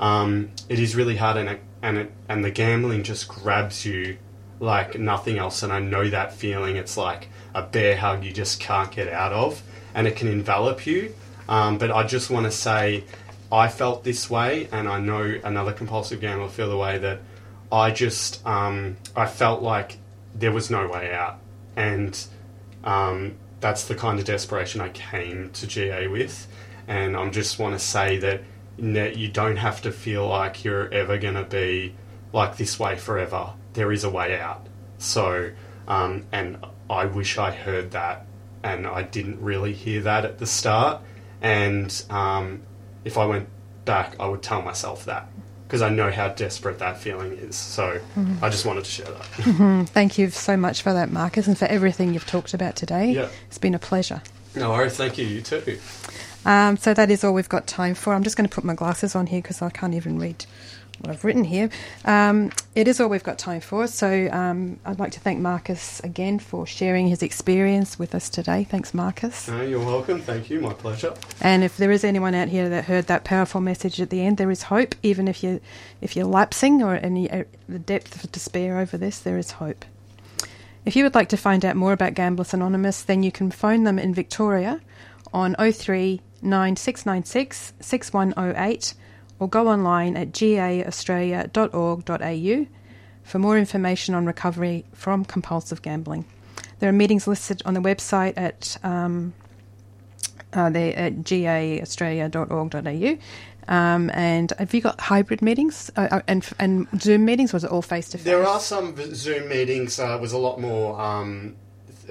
[0.00, 4.18] um, it is really hard, and it, and it, and the gambling just grabs you
[4.60, 5.62] like nothing else.
[5.62, 6.76] And I know that feeling.
[6.76, 9.62] It's like a bear hug you just can't get out of,
[9.94, 11.14] and it can envelop you.
[11.48, 13.04] Um, but I just want to say,
[13.52, 17.20] I felt this way, and I know another compulsive gambler feel the way that
[17.70, 19.98] I just um, I felt like
[20.34, 21.38] there was no way out,
[21.76, 22.18] and
[22.82, 26.46] um, that's the kind of desperation I came to GA with,
[26.88, 28.42] and I just want to say that
[28.78, 31.94] that you don't have to feel like you're ever going to be
[32.32, 33.50] like this way forever.
[33.74, 34.66] There is a way out.
[34.98, 35.50] So,
[35.86, 36.58] um, and
[36.90, 38.26] I wish I heard that,
[38.62, 41.02] and I didn't really hear that at the start.
[41.42, 42.62] And um,
[43.04, 43.48] if I went
[43.84, 45.28] back, I would tell myself that
[45.66, 47.56] because I know how desperate that feeling is.
[47.56, 48.42] So Mhm.
[48.42, 49.22] I just wanted to share that.
[49.44, 49.88] Mhm.
[49.88, 53.12] Thank you so much for that, Marcus, and for everything you've talked about today.
[53.12, 53.28] Yeah.
[53.48, 54.22] It's been a pleasure.
[54.54, 54.96] No worries.
[54.96, 55.26] Thank you.
[55.26, 55.78] You too.
[56.44, 58.14] Um, so that is all we've got time for.
[58.14, 60.44] I'm just going to put my glasses on here because I can't even read
[61.00, 61.70] what I've written here.
[62.04, 63.86] Um, it is all we've got time for.
[63.86, 68.64] So um, I'd like to thank Marcus again for sharing his experience with us today.
[68.64, 69.48] Thanks, Marcus.
[69.48, 70.20] No, you're welcome.
[70.20, 70.60] Thank you.
[70.60, 71.14] My pleasure.
[71.40, 74.36] And if there is anyone out here that heard that powerful message at the end,
[74.36, 74.94] there is hope.
[75.02, 75.60] Even if you
[76.00, 79.84] if you're lapsing or any uh, the depth of despair over this, there is hope.
[80.84, 83.84] If you would like to find out more about Gamblers Anonymous, then you can phone
[83.84, 84.80] them in Victoria
[85.32, 88.94] on 03 9696 6108
[89.38, 92.66] or go online at gaaustralia.org.au
[93.22, 96.24] for more information on recovery from compulsive gambling.
[96.78, 99.34] There are meetings listed on the website at um,
[100.54, 103.18] uh, at gaaustralia.org.au.
[103.66, 107.54] Um, and have you got hybrid meetings uh, uh, and and Zoom meetings?
[107.54, 108.24] Was it all face to face?
[108.24, 109.98] There are some Zoom meetings.
[109.98, 111.56] Uh, was a lot more um,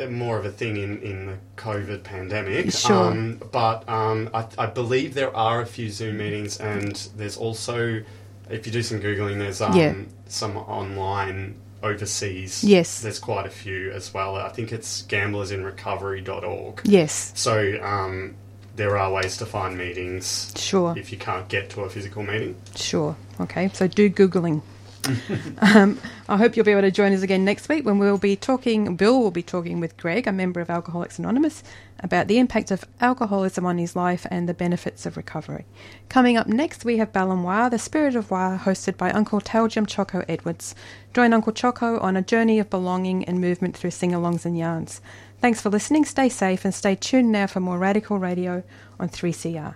[0.10, 2.72] more of a thing in, in the COVID pandemic.
[2.72, 3.12] Sure.
[3.12, 8.02] Um, but um, I, I believe there are a few Zoom meetings, and there's also,
[8.50, 9.96] if you do some googling, there's um, Yeah.
[10.28, 12.64] some online overseas.
[12.64, 13.02] Yes.
[13.02, 14.36] There's quite a few as well.
[14.38, 16.82] I think it's gamblersinrecovery.org.
[16.86, 17.32] Yes.
[17.36, 18.36] So um,
[18.76, 20.54] there are ways to find meetings.
[20.56, 20.98] Sure.
[20.98, 22.56] If you can't get to a physical meeting.
[22.76, 23.16] Sure.
[23.41, 23.70] Okay.
[23.74, 24.62] So do googling.
[25.60, 25.99] um,
[26.30, 28.95] I hope you'll be able to join us again next week when we'll be talking.
[28.95, 31.64] Bill will be talking with Greg, a member of Alcoholics Anonymous,
[31.99, 35.66] about the impact of alcoholism on his life and the benefits of recovery.
[36.10, 40.24] Coming up next, we have Balamwa, the Spirit of Wa, hosted by Uncle Taljum Choco
[40.28, 40.76] Edwards.
[41.14, 45.01] Join Uncle Choco on a journey of belonging and movement through sing-alongs and yarns.
[45.39, 46.06] Thanks for listening.
[46.06, 48.64] Stay safe and stay tuned now for more Radical Radio
[48.99, 49.76] on 3CR.